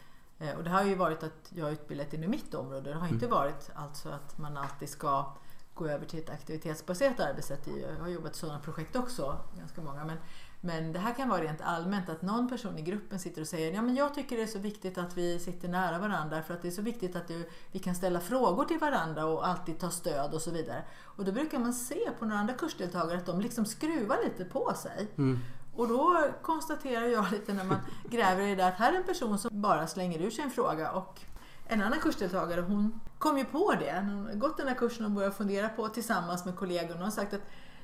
Eh, 0.41 0.57
och 0.57 0.63
det 0.63 0.69
har 0.69 0.83
ju 0.83 0.95
varit 0.95 1.23
att 1.23 1.51
jag 1.55 1.65
har 1.65 1.71
utbildat 1.71 2.13
inom 2.13 2.29
mitt 2.29 2.53
område. 2.53 2.89
Det 2.89 2.95
har 2.95 3.07
inte 3.07 3.25
mm. 3.25 3.37
varit 3.37 3.69
alltså 3.75 4.09
att 4.09 4.37
man 4.37 4.57
alltid 4.57 4.89
ska 4.89 5.33
gå 5.73 5.87
över 5.87 6.05
till 6.05 6.19
ett 6.19 6.29
aktivitetsbaserat 6.29 7.19
arbetssätt. 7.19 7.67
Jag 7.81 8.03
har 8.03 8.07
jobbat 8.07 8.35
i 8.35 8.39
sådana 8.39 8.59
projekt 8.59 8.95
också, 8.95 9.37
ganska 9.57 9.81
många. 9.81 10.05
Men, 10.05 10.17
men 10.61 10.93
det 10.93 10.99
här 10.99 11.13
kan 11.13 11.29
vara 11.29 11.41
rent 11.41 11.61
allmänt 11.61 12.09
att 12.09 12.21
någon 12.21 12.49
person 12.49 12.77
i 12.77 12.81
gruppen 12.81 13.19
sitter 13.19 13.41
och 13.41 13.47
säger 13.47 13.73
ja, 13.73 13.81
men 13.81 13.95
jag 13.95 14.13
tycker 14.13 14.37
det 14.37 14.43
är 14.43 14.47
så 14.47 14.59
viktigt 14.59 14.97
att 14.97 15.17
vi 15.17 15.39
sitter 15.39 15.67
nära 15.67 15.99
varandra 15.99 16.43
för 16.43 16.53
att 16.53 16.61
det 16.61 16.67
är 16.67 16.71
så 16.71 16.81
viktigt 16.81 17.15
att 17.15 17.31
vi 17.71 17.79
kan 17.79 17.95
ställa 17.95 18.19
frågor 18.19 18.65
till 18.65 18.79
varandra 18.79 19.25
och 19.25 19.47
alltid 19.47 19.79
ta 19.79 19.89
stöd 19.89 20.33
och 20.33 20.41
så 20.41 20.51
vidare. 20.51 20.83
Och 21.03 21.25
då 21.25 21.31
brukar 21.31 21.59
man 21.59 21.73
se 21.73 22.09
på 22.19 22.25
några 22.25 22.39
andra 22.39 22.53
kursdeltagare 22.53 23.17
att 23.17 23.25
de 23.25 23.41
liksom 23.41 23.65
skruvar 23.65 24.17
lite 24.23 24.45
på 24.45 24.73
sig. 24.73 25.07
Mm. 25.17 25.39
Och 25.75 25.87
då 25.87 26.27
konstaterar 26.41 27.05
jag 27.05 27.25
lite 27.31 27.53
när 27.53 27.63
man 27.63 27.77
gräver 28.09 28.47
i 28.47 28.55
det 28.55 28.67
att 28.67 28.73
här 28.75 28.93
är 28.93 28.97
en 28.97 29.03
person 29.03 29.39
som 29.39 29.61
bara 29.61 29.87
slänger 29.87 30.21
ur 30.21 30.29
sig 30.29 30.43
en 30.43 30.51
fråga 30.51 30.91
och 30.91 31.21
en 31.67 31.81
annan 31.81 31.99
kursdeltagare 31.99 32.61
hon 32.61 32.99
kom 33.17 33.37
ju 33.37 33.45
på 33.45 33.73
det. 33.79 33.95
Hon 33.95 34.25
har 34.25 34.33
gått 34.33 34.57
den 34.57 34.67
här 34.67 34.75
kursen 34.75 35.05
och 35.05 35.11
börjat 35.11 35.37
fundera 35.37 35.69
på 35.69 35.87
tillsammans 35.87 36.45
med 36.45 36.55
kollegorna 36.55 37.05
och 37.05 37.13
sagt 37.13 37.33
att 37.33 37.41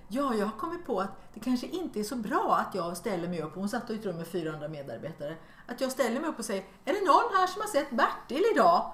Ja, 0.08 0.34
jag 0.34 0.46
har 0.46 0.58
kommit 0.58 0.86
på 0.86 1.02
att 1.02 1.34
det 1.34 1.40
kanske 1.40 1.68
inte 1.68 2.00
är 2.00 2.04
så 2.04 2.16
bra 2.16 2.66
att 2.68 2.76
jag 2.76 2.98
ställer 2.98 3.28
mig 3.28 3.42
upp, 3.42 3.56
hon 3.56 3.70
satt 3.70 3.90
i 3.90 3.96
ett 3.96 4.06
rum 4.06 4.18
med 4.18 4.28
400 4.28 4.68
medarbetare, 4.68 5.36
att 5.66 5.82
jag 5.82 5.92
ställer 5.92 6.20
mig 6.20 6.30
upp 6.30 6.40
och 6.40 6.46
säger 6.46 6.64
Är 6.86 6.94
det 6.94 7.06
någon 7.06 7.38
här 7.38 7.48
som 7.48 7.62
har 7.62 7.68
sett 7.68 7.92
Bertil 7.92 8.44
idag? 8.54 8.94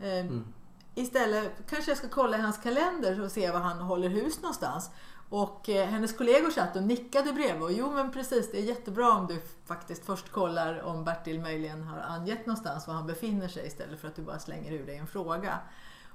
Eh, 0.00 0.20
mm. 0.20 0.52
Istället 0.94 1.52
kanske 1.70 1.90
jag 1.90 1.98
ska 1.98 2.08
kolla 2.08 2.38
i 2.38 2.40
hans 2.40 2.58
kalender 2.58 3.20
och 3.20 3.32
se 3.32 3.50
var 3.50 3.60
han 3.60 3.78
håller 3.78 4.08
hus 4.08 4.42
någonstans. 4.42 4.90
Och 5.28 5.68
eh, 5.68 5.88
hennes 5.88 6.16
kollegor 6.16 6.50
satt 6.50 6.76
och 6.76 6.82
nickade 6.82 7.32
bredvid 7.32 7.62
och 7.62 7.72
jo 7.72 7.90
men 7.90 8.12
precis, 8.12 8.52
det 8.52 8.58
är 8.58 8.62
jättebra 8.62 9.12
om 9.12 9.26
du 9.26 9.42
faktiskt 9.66 10.06
först 10.06 10.32
kollar 10.32 10.82
om 10.82 11.04
Bertil 11.04 11.40
möjligen 11.40 11.82
har 11.82 11.98
angett 11.98 12.46
någonstans 12.46 12.86
var 12.86 12.94
han 12.94 13.06
befinner 13.06 13.48
sig 13.48 13.66
istället 13.66 14.00
för 14.00 14.08
att 14.08 14.16
du 14.16 14.22
bara 14.22 14.38
slänger 14.38 14.72
ur 14.72 14.86
dig 14.86 14.96
en 14.96 15.06
fråga. 15.06 15.58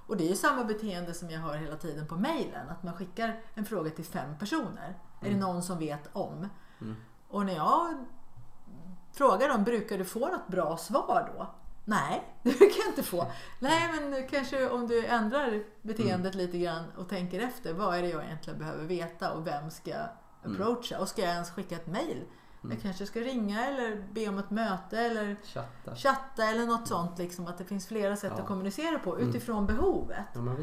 Och 0.08 0.18
det 0.18 0.26
är 0.26 0.30
ju 0.30 0.36
samma 0.36 0.64
beteende 0.64 1.14
som 1.14 1.30
jag 1.30 1.40
har 1.40 1.56
hela 1.56 1.76
tiden 1.76 2.08
på 2.08 2.16
mejlen, 2.16 2.70
att 2.70 2.84
man 2.84 2.94
skickar 2.94 3.42
en 3.54 3.66
fråga 3.66 3.90
till 3.90 4.06
fem 4.06 4.38
personer. 4.40 4.88
Mm. 4.88 4.96
Är 5.20 5.26
det 5.26 5.28
mm. 5.28 5.40
någon 5.40 5.64
som 5.64 5.80
vet 5.80 6.10
om? 6.14 6.50
Mm. 6.82 6.96
Och 7.28 7.46
när 7.46 7.56
jag 7.56 8.06
frågar 9.14 9.50
dem, 9.50 9.64
brukar 9.64 9.98
du 9.98 10.06
få 10.06 10.20
något 10.20 10.48
bra 10.48 10.78
svar 10.78 11.34
då? 11.38 11.48
Nej, 11.86 12.24
det 12.44 12.52
kan 12.52 12.82
jag 12.84 12.88
inte 12.88 13.04
få. 13.04 13.32
Nej, 13.60 13.92
men 13.94 14.28
kanske 14.28 14.70
om 14.70 14.88
du 14.88 15.06
ändrar 15.06 15.64
beteendet 15.82 16.36
mm. 16.36 16.46
lite 16.46 16.58
grann 16.58 16.84
och 16.98 17.10
tänker 17.10 17.40
efter. 17.40 17.74
Vad 17.74 17.98
är 17.98 18.02
det 18.02 18.10
jag 18.10 18.24
egentligen 18.24 18.60
behöver 18.60 18.84
veta 18.84 19.34
och 19.34 19.48
vem 19.48 19.72
ska 19.72 19.94
mm. 19.94 20.08
approacha? 20.44 21.00
Och 21.00 21.08
ska 21.08 21.22
jag 21.22 21.32
ens 21.32 21.52
skicka 21.52 21.76
ett 21.76 21.88
mail? 21.88 22.24
Mm. 22.66 22.78
Jag 22.78 22.82
kanske 22.82 23.06
ska 23.06 23.20
ringa 23.20 23.66
eller 23.66 24.08
be 24.14 24.28
om 24.28 24.38
ett 24.38 24.52
möte 24.52 25.00
eller 25.00 25.36
chatta, 25.44 25.96
chatta 25.96 26.44
eller 26.44 26.66
något 26.66 26.88
sånt. 26.88 27.18
Liksom, 27.18 27.48
att 27.48 27.58
det 27.58 27.66
finns 27.66 27.88
flera 27.88 28.16
sätt 28.16 28.34
ja. 28.36 28.42
att 28.42 28.48
kommunicera 28.48 29.00
på 29.00 29.16
mm. 29.16 29.30
utifrån 29.30 29.66
behovet. 29.66 30.26
Ja, 30.34 30.56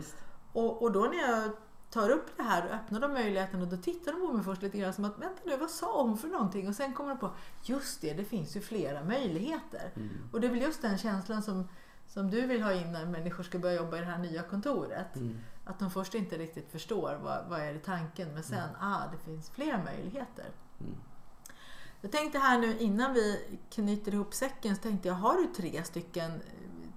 och, 0.53 0.83
och 0.83 0.93
då 0.93 1.01
när 1.01 1.31
jag 1.31 1.51
tar 1.93 2.11
upp 2.11 2.37
det 2.37 2.43
här 2.43 2.67
och 2.67 2.75
öppnar 2.75 3.01
de 3.01 3.13
möjligheterna 3.13 3.63
och 3.63 3.69
då 3.69 3.77
tittar 3.77 4.13
de 4.13 4.27
på 4.27 4.33
mig 4.33 4.45
först 4.45 4.63
lite 4.63 4.79
grann 4.79 4.93
som 4.93 5.05
att 5.05 5.19
vänta 5.19 5.41
nu, 5.45 5.57
vad 5.57 5.71
sa 5.71 6.03
hon 6.03 6.19
för 6.19 6.29
någonting? 6.29 6.69
Och 6.69 6.75
sen 6.75 6.95
kommer 6.95 7.11
de 7.11 7.19
på, 7.19 7.31
just 7.63 8.01
det, 8.01 8.13
det 8.13 8.25
finns 8.25 8.57
ju 8.57 8.61
flera 8.61 9.05
möjligheter. 9.05 9.91
Mm. 9.97 10.11
Och 10.33 10.41
det 10.41 10.47
är 10.47 10.51
väl 10.51 10.63
just 10.63 10.83
den 10.83 10.99
känslan 10.99 11.43
som, 11.43 11.69
som 12.09 12.31
du 12.31 12.47
vill 12.47 12.63
ha 12.63 12.73
in 12.73 12.93
när 12.93 13.07
människor 13.07 13.45
ska 13.45 13.59
börja 13.59 13.77
jobba 13.77 13.97
i 13.97 14.01
det 14.01 14.07
här 14.07 14.19
nya 14.19 14.43
kontoret. 14.43 15.17
Mm. 15.17 15.39
Att 15.65 15.79
de 15.79 15.91
först 15.91 16.15
inte 16.15 16.39
riktigt 16.39 16.71
förstår 16.71 17.19
vad, 17.23 17.49
vad 17.49 17.61
är 17.61 17.73
det 17.73 17.79
tanken 17.79 18.35
men 18.35 18.43
sen, 18.43 18.59
mm. 18.59 18.77
ah, 18.81 19.03
det 19.13 19.19
finns 19.19 19.51
fler 19.51 19.83
möjligheter. 19.85 20.47
Jag 22.03 22.13
tänkte 22.13 22.39
här 22.39 22.59
nu 22.59 22.79
innan 22.79 23.15
vi 23.15 23.41
knyter 23.71 24.15
ihop 24.15 24.35
säcken 24.35 24.77
så 24.77 24.83
tänkte 24.83 25.09
jag, 25.09 25.15
har 25.15 25.37
du 25.37 25.47
tre 25.47 25.85
stycken 25.85 26.41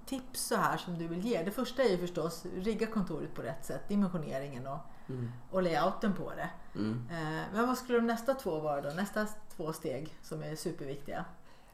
tips 0.05 0.41
så 0.41 0.55
här 0.55 0.77
som 0.77 0.97
du 0.97 1.07
vill 1.07 1.25
ge? 1.25 1.43
Det 1.43 1.51
första 1.51 1.83
är 1.83 1.89
ju 1.89 1.97
förstås 1.97 2.45
rigga 2.55 2.87
kontoret 2.87 3.35
på 3.35 3.41
rätt 3.41 3.65
sätt, 3.65 3.89
dimensioneringen 3.89 4.67
och, 4.67 4.79
mm. 5.09 5.31
och 5.51 5.63
layouten 5.63 6.13
på 6.13 6.31
det. 6.35 6.49
Mm. 6.75 7.07
Eh, 7.11 7.43
men 7.53 7.67
vad 7.67 7.77
skulle 7.77 7.97
de 7.97 8.07
nästa 8.07 8.33
två 8.33 8.59
vara 8.59 8.81
då? 8.81 8.89
Nästa 8.89 9.27
två 9.55 9.73
steg 9.73 10.17
som 10.21 10.43
är 10.43 10.55
superviktiga? 10.55 11.25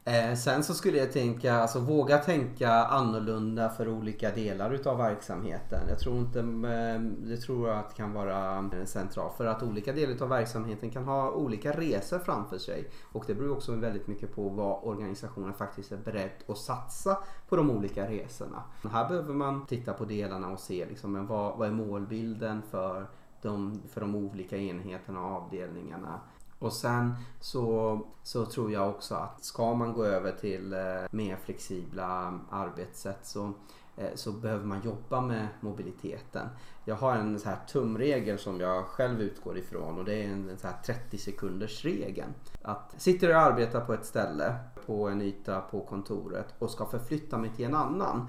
Eh, 0.05 0.35
sen 0.35 0.63
så 0.63 0.73
skulle 0.73 0.97
jag 0.97 1.11
tänka, 1.11 1.53
alltså 1.53 1.79
våga 1.79 2.17
tänka 2.17 2.71
annorlunda 2.71 3.69
för 3.69 3.87
olika 3.87 4.31
delar 4.31 4.71
utav 4.71 4.97
verksamheten. 4.97 5.89
Jag 5.89 5.99
tror 5.99 6.17
inte, 6.17 6.39
eh, 6.39 7.01
det 7.01 7.37
tror 7.37 7.69
jag 7.69 7.77
att 7.77 7.95
kan 7.95 8.13
vara 8.13 8.57
eh, 8.57 8.85
centralt. 8.85 9.37
För 9.37 9.45
att 9.45 9.63
olika 9.63 9.93
delar 9.93 10.13
utav 10.13 10.29
verksamheten 10.29 10.89
kan 10.89 11.03
ha 11.03 11.31
olika 11.31 11.71
resor 11.71 12.19
framför 12.19 12.57
sig. 12.57 12.89
Och 13.11 13.23
det 13.27 13.35
beror 13.35 13.51
också 13.51 13.75
väldigt 13.75 14.07
mycket 14.07 14.35
på 14.35 14.49
vad 14.49 14.79
organisationen 14.83 15.53
faktiskt 15.53 15.91
är 15.91 15.97
beredd 15.97 16.31
att 16.47 16.57
satsa 16.57 17.17
på 17.49 17.55
de 17.55 17.71
olika 17.71 18.09
resorna. 18.09 18.63
Här 18.91 19.07
behöver 19.07 19.33
man 19.33 19.65
titta 19.65 19.93
på 19.93 20.05
delarna 20.05 20.47
och 20.47 20.59
se 20.59 20.85
liksom, 20.85 21.11
men 21.11 21.27
vad, 21.27 21.57
vad 21.57 21.67
är 21.67 21.71
målbilden 21.71 22.61
för 22.71 23.05
de, 23.41 23.81
för 23.89 24.01
de 24.01 24.15
olika 24.15 24.57
enheterna 24.57 25.25
och 25.25 25.31
avdelningarna. 25.31 26.19
Och 26.61 26.73
sen 26.73 27.13
så, 27.39 27.99
så 28.23 28.45
tror 28.45 28.71
jag 28.71 28.89
också 28.89 29.15
att 29.15 29.43
ska 29.43 29.73
man 29.73 29.93
gå 29.93 30.05
över 30.05 30.31
till 30.31 30.73
eh, 30.73 30.79
mer 31.11 31.35
flexibla 31.35 32.39
arbetssätt 32.49 33.25
så, 33.25 33.53
eh, 33.97 34.09
så 34.15 34.31
behöver 34.31 34.65
man 34.65 34.81
jobba 34.81 35.21
med 35.21 35.47
mobiliteten. 35.61 36.47
Jag 36.85 36.95
har 36.95 37.15
en 37.15 37.39
så 37.39 37.49
här 37.49 37.57
tumregel 37.67 38.39
som 38.39 38.59
jag 38.59 38.85
själv 38.85 39.21
utgår 39.21 39.57
ifrån 39.57 39.97
och 39.97 40.05
det 40.05 40.13
är 40.13 40.27
en, 40.27 40.49
en 40.49 40.57
så 40.57 40.67
här 40.67 40.77
30 40.85 41.17
sekunders 41.17 41.85
regeln. 41.85 42.33
Att 42.61 43.01
sitter 43.01 43.29
jag 43.29 43.37
och 43.37 43.51
arbetar 43.51 43.81
på 43.81 43.93
ett 43.93 44.05
ställe 44.05 44.55
på 44.85 45.09
en 45.09 45.21
yta 45.21 45.61
på 45.61 45.81
kontoret 45.81 46.53
och 46.59 46.69
ska 46.71 46.85
förflytta 46.85 47.37
mig 47.37 47.49
till 47.55 47.65
en 47.65 47.75
annan. 47.75 48.27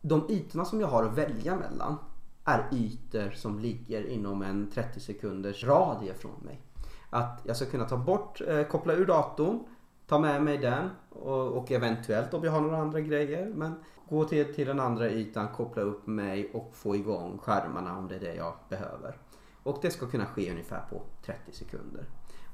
De 0.00 0.30
ytorna 0.30 0.64
som 0.64 0.80
jag 0.80 0.88
har 0.88 1.04
att 1.04 1.18
välja 1.18 1.56
mellan 1.56 1.96
är 2.44 2.68
ytor 2.72 3.30
som 3.30 3.58
ligger 3.58 4.06
inom 4.06 4.42
en 4.42 4.70
30 4.70 5.00
sekunders 5.00 5.64
radie 5.64 6.14
från 6.14 6.40
mig. 6.44 6.62
Att 7.10 7.40
jag 7.44 7.56
ska 7.56 7.66
kunna 7.66 7.84
ta 7.84 7.96
bort, 7.96 8.40
eh, 8.48 8.62
koppla 8.62 8.92
ur 8.92 9.06
datorn, 9.06 9.64
ta 10.06 10.18
med 10.18 10.42
mig 10.42 10.58
den 10.58 10.90
och, 11.10 11.46
och, 11.48 11.72
eventuellt 11.72 12.34
om 12.34 12.44
jag 12.44 12.52
har 12.52 12.60
några 12.60 12.76
andra 12.76 13.00
grejer. 13.00 13.52
Men 13.54 13.74
gå 14.08 14.24
till, 14.24 14.54
till 14.54 14.66
den 14.66 14.80
andra 14.80 15.10
ytan, 15.10 15.48
koppla 15.48 15.82
upp 15.82 16.06
mig 16.06 16.50
och 16.54 16.70
få 16.74 16.96
igång 16.96 17.38
skärmarna 17.38 17.98
om 17.98 18.08
det 18.08 18.14
är 18.14 18.20
det 18.20 18.34
jag 18.34 18.54
behöver. 18.68 19.16
Och 19.62 19.78
det 19.82 19.90
ska 19.90 20.06
kunna 20.06 20.26
ske 20.26 20.50
ungefär 20.50 20.82
på 20.90 21.02
30 21.24 21.52
sekunder. 21.52 22.04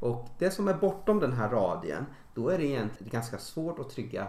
Och 0.01 0.29
det 0.39 0.51
som 0.51 0.69
är 0.69 0.75
bortom 0.75 1.21
den 1.21 1.33
här 1.33 1.49
radien, 1.49 2.07
då 2.35 2.49
är 2.49 2.59
det 2.59 2.67
egentligen 2.67 3.11
ganska 3.11 3.39
svårt 3.39 3.79
att 3.79 3.91
trygga 3.91 4.27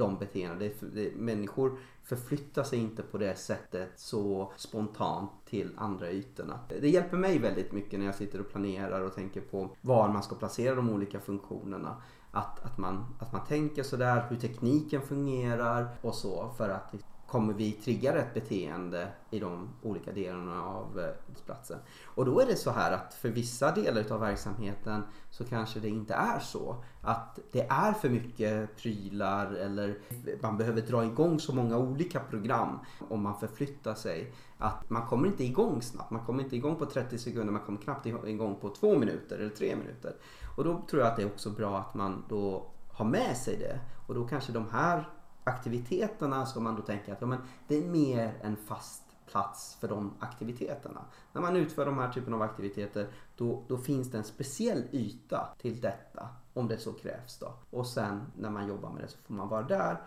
de 0.00 0.18
beteendena. 0.18 0.72
människor 1.16 1.78
förflyttar 2.02 2.62
sig 2.62 2.78
inte 2.78 3.02
på 3.02 3.18
det 3.18 3.38
sättet 3.38 3.90
så 3.96 4.52
spontant 4.56 5.30
till 5.46 5.70
andra 5.76 6.10
ytorna. 6.10 6.60
Det 6.80 6.88
hjälper 6.88 7.16
mig 7.16 7.38
väldigt 7.38 7.72
mycket 7.72 7.98
när 7.98 8.06
jag 8.06 8.14
sitter 8.14 8.40
och 8.40 8.48
planerar 8.50 9.00
och 9.00 9.14
tänker 9.14 9.40
på 9.40 9.70
var 9.80 10.08
man 10.08 10.22
ska 10.22 10.34
placera 10.34 10.74
de 10.74 10.90
olika 10.90 11.20
funktionerna. 11.20 12.02
Att, 12.32 12.64
att, 12.64 12.78
man, 12.78 13.04
att 13.20 13.32
man 13.32 13.46
tänker 13.46 13.82
sådär, 13.82 14.26
hur 14.28 14.36
tekniken 14.36 15.02
fungerar 15.02 15.88
och 16.00 16.14
så 16.14 16.50
för 16.56 16.68
att 16.68 16.94
kommer 17.30 17.52
vi 17.52 17.72
trigga 17.72 18.14
rätt 18.14 18.34
beteende 18.34 19.08
i 19.30 19.38
de 19.38 19.68
olika 19.82 20.12
delarna 20.12 20.64
av 20.64 21.00
eh, 21.00 21.44
platsen. 21.44 21.78
Och 22.04 22.24
då 22.24 22.40
är 22.40 22.46
det 22.46 22.56
så 22.56 22.70
här 22.70 22.92
att 22.92 23.14
för 23.14 23.28
vissa 23.28 23.72
delar 23.74 24.12
av 24.12 24.20
verksamheten 24.20 25.02
så 25.30 25.44
kanske 25.44 25.80
det 25.80 25.88
inte 25.88 26.14
är 26.14 26.38
så. 26.38 26.84
Att 27.02 27.38
det 27.52 27.66
är 27.68 27.92
för 27.92 28.08
mycket 28.08 28.76
prylar 28.76 29.52
eller 29.52 29.98
man 30.42 30.56
behöver 30.56 30.80
dra 30.80 31.04
igång 31.04 31.40
så 31.40 31.54
många 31.54 31.78
olika 31.78 32.20
program 32.20 32.78
om 33.08 33.22
man 33.22 33.40
förflyttar 33.40 33.94
sig. 33.94 34.32
Att 34.58 34.90
man 34.90 35.06
kommer 35.06 35.28
inte 35.28 35.44
igång 35.44 35.82
snabbt. 35.82 36.10
Man 36.10 36.24
kommer 36.24 36.42
inte 36.42 36.56
igång 36.56 36.76
på 36.76 36.86
30 36.86 37.18
sekunder, 37.18 37.52
man 37.52 37.62
kommer 37.62 37.80
knappt 37.80 38.06
igång 38.06 38.56
på 38.60 38.68
två 38.68 38.98
minuter 38.98 39.38
eller 39.38 39.50
tre 39.50 39.76
minuter. 39.76 40.14
Och 40.56 40.64
då 40.64 40.82
tror 40.90 41.02
jag 41.02 41.10
att 41.10 41.16
det 41.16 41.22
är 41.22 41.26
också 41.26 41.50
bra 41.50 41.78
att 41.78 41.94
man 41.94 42.24
då 42.28 42.66
har 42.88 43.04
med 43.04 43.36
sig 43.36 43.56
det. 43.56 43.80
Och 44.06 44.14
då 44.14 44.26
kanske 44.26 44.52
de 44.52 44.68
här 44.70 45.08
aktiviteterna 45.44 46.46
ska 46.46 46.60
man 46.60 46.76
då 46.76 46.82
tänka 46.82 47.12
att 47.12 47.20
ja, 47.20 47.26
men 47.26 47.38
det 47.68 47.76
är 47.78 47.88
mer 47.88 48.38
en 48.42 48.56
fast 48.56 49.02
plats 49.30 49.76
för 49.80 49.88
de 49.88 50.14
aktiviteterna. 50.20 51.00
När 51.32 51.42
man 51.42 51.56
utför 51.56 51.86
de 51.86 51.98
här 51.98 52.12
typen 52.12 52.34
av 52.34 52.42
aktiviteter 52.42 53.08
då, 53.36 53.64
då 53.68 53.78
finns 53.78 54.10
det 54.10 54.18
en 54.18 54.24
speciell 54.24 54.84
yta 54.92 55.48
till 55.58 55.80
detta 55.80 56.28
om 56.54 56.68
det 56.68 56.78
så 56.78 56.92
krävs. 56.92 57.38
Då. 57.38 57.54
Och 57.70 57.86
sen 57.86 58.32
när 58.36 58.50
man 58.50 58.68
jobbar 58.68 58.90
med 58.90 59.02
det 59.02 59.08
så 59.08 59.18
får 59.18 59.34
man 59.34 59.48
vara 59.48 59.62
där. 59.62 60.00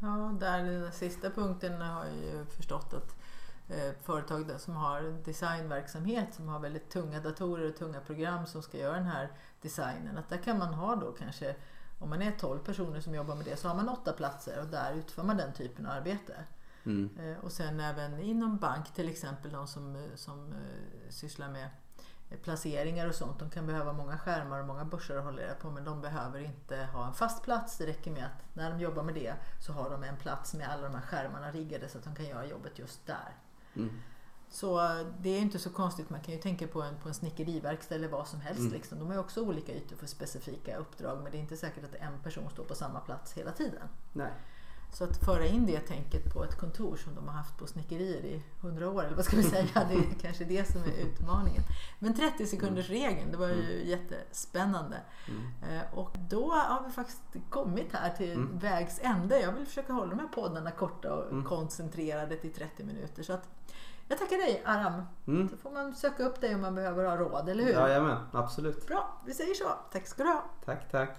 Ja, 0.00 0.34
där 0.40 0.64
den 0.64 0.92
sista 0.92 1.30
punkten 1.30 1.80
har 1.80 2.04
jag 2.04 2.14
ju 2.14 2.44
förstått 2.44 2.94
att 2.94 3.16
eh, 3.68 3.92
företag 4.02 4.60
som 4.60 4.76
har 4.76 5.24
designverksamhet 5.24 6.34
som 6.34 6.48
har 6.48 6.60
väldigt 6.60 6.90
tunga 6.90 7.20
datorer 7.20 7.68
och 7.68 7.76
tunga 7.76 8.00
program 8.00 8.46
som 8.46 8.62
ska 8.62 8.78
göra 8.78 8.94
den 8.94 9.06
här 9.06 9.32
designen. 9.62 10.18
Att 10.18 10.28
där 10.28 10.38
kan 10.38 10.58
man 10.58 10.74
ha 10.74 10.96
då 10.96 11.12
kanske 11.12 11.56
om 11.98 12.10
man 12.10 12.22
är 12.22 12.30
12 12.30 12.58
personer 12.58 13.00
som 13.00 13.14
jobbar 13.14 13.34
med 13.34 13.44
det 13.44 13.56
så 13.56 13.68
har 13.68 13.74
man 13.74 13.88
åtta 13.88 14.12
platser 14.12 14.60
och 14.60 14.66
där 14.66 14.94
utför 14.94 15.22
man 15.22 15.36
den 15.36 15.52
typen 15.52 15.86
av 15.86 15.92
arbete. 15.92 16.44
Mm. 16.84 17.10
Eh, 17.18 17.44
och 17.44 17.52
sen 17.52 17.80
även 17.80 18.20
inom 18.20 18.56
bank 18.56 18.94
till 18.94 19.08
exempel 19.08 19.52
de 19.52 19.66
som, 19.66 20.08
som 20.14 20.52
uh, 20.52 21.08
sysslar 21.08 21.48
med 21.48 21.68
placeringar 22.42 23.06
och 23.06 23.14
sånt. 23.14 23.38
De 23.38 23.50
kan 23.50 23.66
behöva 23.66 23.92
många 23.92 24.18
skärmar 24.18 24.60
och 24.60 24.66
många 24.66 24.84
börser 24.84 25.16
att 25.16 25.24
hålla 25.24 25.42
på 25.60 25.70
men 25.70 25.84
de 25.84 26.00
behöver 26.00 26.40
inte 26.40 26.76
ha 26.76 27.06
en 27.06 27.14
fast 27.14 27.42
plats. 27.42 27.78
Det 27.78 27.86
räcker 27.86 28.10
med 28.10 28.24
att 28.24 28.54
när 28.56 28.70
de 28.70 28.80
jobbar 28.80 29.02
med 29.02 29.14
det 29.14 29.34
så 29.60 29.72
har 29.72 29.90
de 29.90 30.04
en 30.04 30.16
plats 30.16 30.54
med 30.54 30.68
alla 30.68 30.82
de 30.82 30.94
här 30.94 31.02
skärmarna 31.02 31.50
riggade 31.50 31.88
så 31.88 31.98
att 31.98 32.04
de 32.04 32.14
kan 32.14 32.26
göra 32.26 32.46
jobbet 32.46 32.78
just 32.78 33.06
där. 33.06 33.36
Mm. 33.76 34.00
Så 34.50 34.80
det 35.20 35.30
är 35.30 35.40
inte 35.40 35.58
så 35.58 35.70
konstigt. 35.70 36.10
Man 36.10 36.20
kan 36.20 36.34
ju 36.34 36.40
tänka 36.40 36.66
på 36.66 36.82
en, 36.82 36.96
på 37.02 37.08
en 37.08 37.14
snickeriverkstad 37.14 37.94
eller 37.94 38.08
vad 38.08 38.28
som 38.28 38.40
helst. 38.40 38.60
Mm. 38.60 38.72
Liksom. 38.72 38.98
De 38.98 39.06
har 39.06 39.14
ju 39.14 39.20
också 39.20 39.42
olika 39.42 39.72
ytor 39.74 39.96
för 39.96 40.06
specifika 40.06 40.76
uppdrag 40.76 41.22
men 41.22 41.32
det 41.32 41.38
är 41.38 41.40
inte 41.40 41.56
säkert 41.56 41.84
att 41.84 41.94
en 41.94 42.22
person 42.22 42.50
står 42.50 42.64
på 42.64 42.74
samma 42.74 43.00
plats 43.00 43.32
hela 43.32 43.52
tiden. 43.52 43.88
Nej. 44.12 44.32
Så 44.92 45.04
att 45.04 45.24
föra 45.24 45.46
in 45.46 45.66
det 45.66 45.80
tänket 45.80 46.34
på 46.34 46.44
ett 46.44 46.56
kontor 46.56 46.96
som 46.96 47.14
de 47.14 47.28
har 47.28 47.34
haft 47.34 47.58
på 47.58 47.66
snickerier 47.66 48.24
i 48.24 48.42
hundra 48.60 48.90
år, 48.90 49.04
eller 49.04 49.16
vad 49.16 49.24
ska 49.24 49.36
vi 49.36 49.42
säga, 49.42 49.66
det 49.74 49.94
är 49.94 50.20
kanske 50.20 50.44
det 50.44 50.72
som 50.72 50.82
är 50.82 51.06
utmaningen. 51.06 51.62
Men 51.98 52.14
30 52.14 52.46
sekunders 52.46 52.88
regeln, 52.88 53.30
det 53.30 53.36
var 53.36 53.48
ju 53.48 53.74
mm. 53.74 53.88
jättespännande. 53.88 54.96
Mm. 55.28 55.78
Eh, 55.78 55.98
och 55.98 56.16
då 56.28 56.50
har 56.52 56.84
vi 56.86 56.92
faktiskt 56.92 57.22
kommit 57.50 57.92
här 57.92 58.10
till 58.10 58.32
mm. 58.32 58.58
vägs 58.58 59.00
ände. 59.02 59.40
Jag 59.40 59.52
vill 59.52 59.66
försöka 59.66 59.92
hålla 59.92 60.10
de 60.10 60.18
här 60.18 60.28
poddarna 60.28 60.70
korta 60.70 61.14
och 61.14 61.32
mm. 61.32 61.44
koncentrerade 61.44 62.36
till 62.36 62.52
30 62.52 62.84
minuter. 62.84 63.22
Så 63.22 63.32
att 63.32 63.48
jag 64.08 64.18
tackar 64.18 64.36
dig 64.36 64.62
Aram. 64.64 65.02
Mm. 65.26 65.48
Så 65.48 65.56
får 65.56 65.70
man 65.70 65.94
söka 65.94 66.24
upp 66.24 66.40
dig 66.40 66.54
om 66.54 66.60
man 66.60 66.74
behöver 66.74 67.04
ha 67.04 67.16
råd, 67.16 67.48
eller 67.48 67.64
hur? 67.64 67.72
Jajamän, 67.72 68.18
absolut. 68.32 68.86
Bra, 68.86 69.20
vi 69.26 69.34
säger 69.34 69.54
så. 69.54 69.68
Tack 69.92 70.06
ska 70.06 70.22
du 70.22 70.28
ha. 70.28 70.44
Tack, 70.64 70.90
tack. 70.90 71.10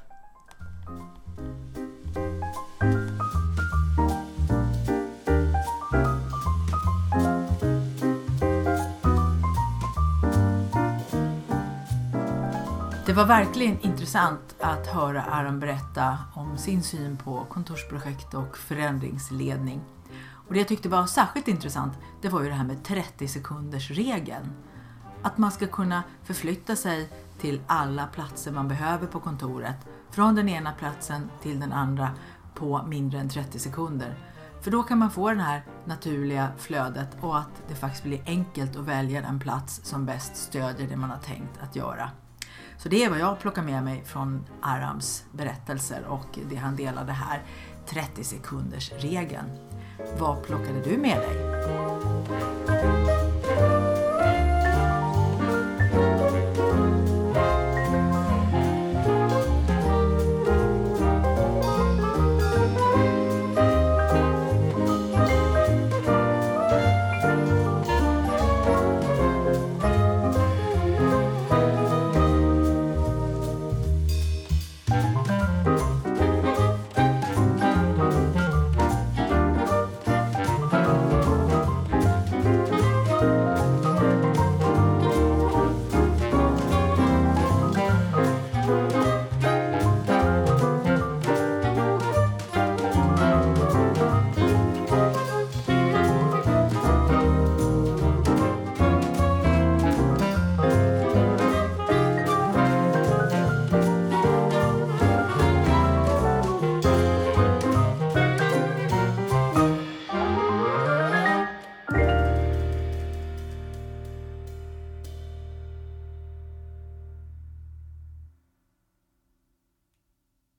Var 13.19 13.25
verkligen 13.25 13.79
intressant 13.82 14.55
att 14.60 14.88
höra 14.88 15.23
Aron 15.23 15.60
berätta 15.60 16.17
om 16.34 16.58
sin 16.58 16.84
syn 16.84 17.17
på 17.17 17.45
kontorsprojekt 17.49 18.34
och 18.34 18.58
förändringsledning. 18.58 19.82
Och 20.47 20.53
det 20.53 20.60
jag 20.60 20.67
tyckte 20.67 20.89
var 20.89 21.05
särskilt 21.05 21.47
intressant, 21.47 21.93
det 22.21 22.29
var 22.29 22.41
ju 22.41 22.49
det 22.49 22.55
här 22.55 22.65
med 22.65 22.84
30 22.84 23.27
sekunders 23.27 23.91
regeln. 23.91 24.51
Att 25.21 25.38
man 25.38 25.51
ska 25.51 25.67
kunna 25.67 26.03
förflytta 26.23 26.75
sig 26.75 27.10
till 27.39 27.62
alla 27.67 28.08
platser 28.08 28.51
man 28.51 28.67
behöver 28.67 29.08
på 29.08 29.19
kontoret, 29.19 29.88
från 30.12 30.36
den 30.36 30.49
ena 30.49 30.71
platsen 30.71 31.29
till 31.41 31.60
den 31.60 31.73
andra 31.73 32.12
på 32.55 32.84
mindre 32.88 33.19
än 33.19 33.29
30 33.29 33.60
sekunder. 33.60 34.15
För 34.62 34.71
då 34.71 34.84
kan 34.84 34.97
man 34.97 35.12
få 35.12 35.29
det 35.34 35.41
här 35.41 35.63
naturliga 35.86 36.47
flödet 36.58 37.17
och 37.21 37.38
att 37.38 37.63
det 37.67 37.75
faktiskt 37.75 38.03
blir 38.03 38.21
enkelt 38.25 38.75
att 38.75 38.86
välja 38.86 39.21
den 39.21 39.39
plats 39.39 39.82
som 39.84 40.05
bäst 40.05 40.36
stödjer 40.36 40.88
det 40.88 40.95
man 40.95 41.10
har 41.10 41.19
tänkt 41.19 41.60
att 41.62 41.75
göra. 41.75 42.10
Så 42.83 42.89
det 42.89 43.03
är 43.03 43.09
vad 43.09 43.19
jag 43.19 43.39
plockar 43.39 43.61
med 43.63 43.83
mig 43.83 44.03
från 44.05 44.45
Arams 44.61 45.23
berättelser 45.31 46.05
och 46.07 46.39
det 46.49 46.55
han 46.55 46.75
delade 46.75 47.11
här, 47.11 47.43
30 47.85 48.23
sekunders 48.23 48.91
regeln. 48.91 49.49
Vad 50.19 50.43
plockade 50.43 50.81
du 50.83 50.97
med 50.97 51.17
dig? 51.17 51.49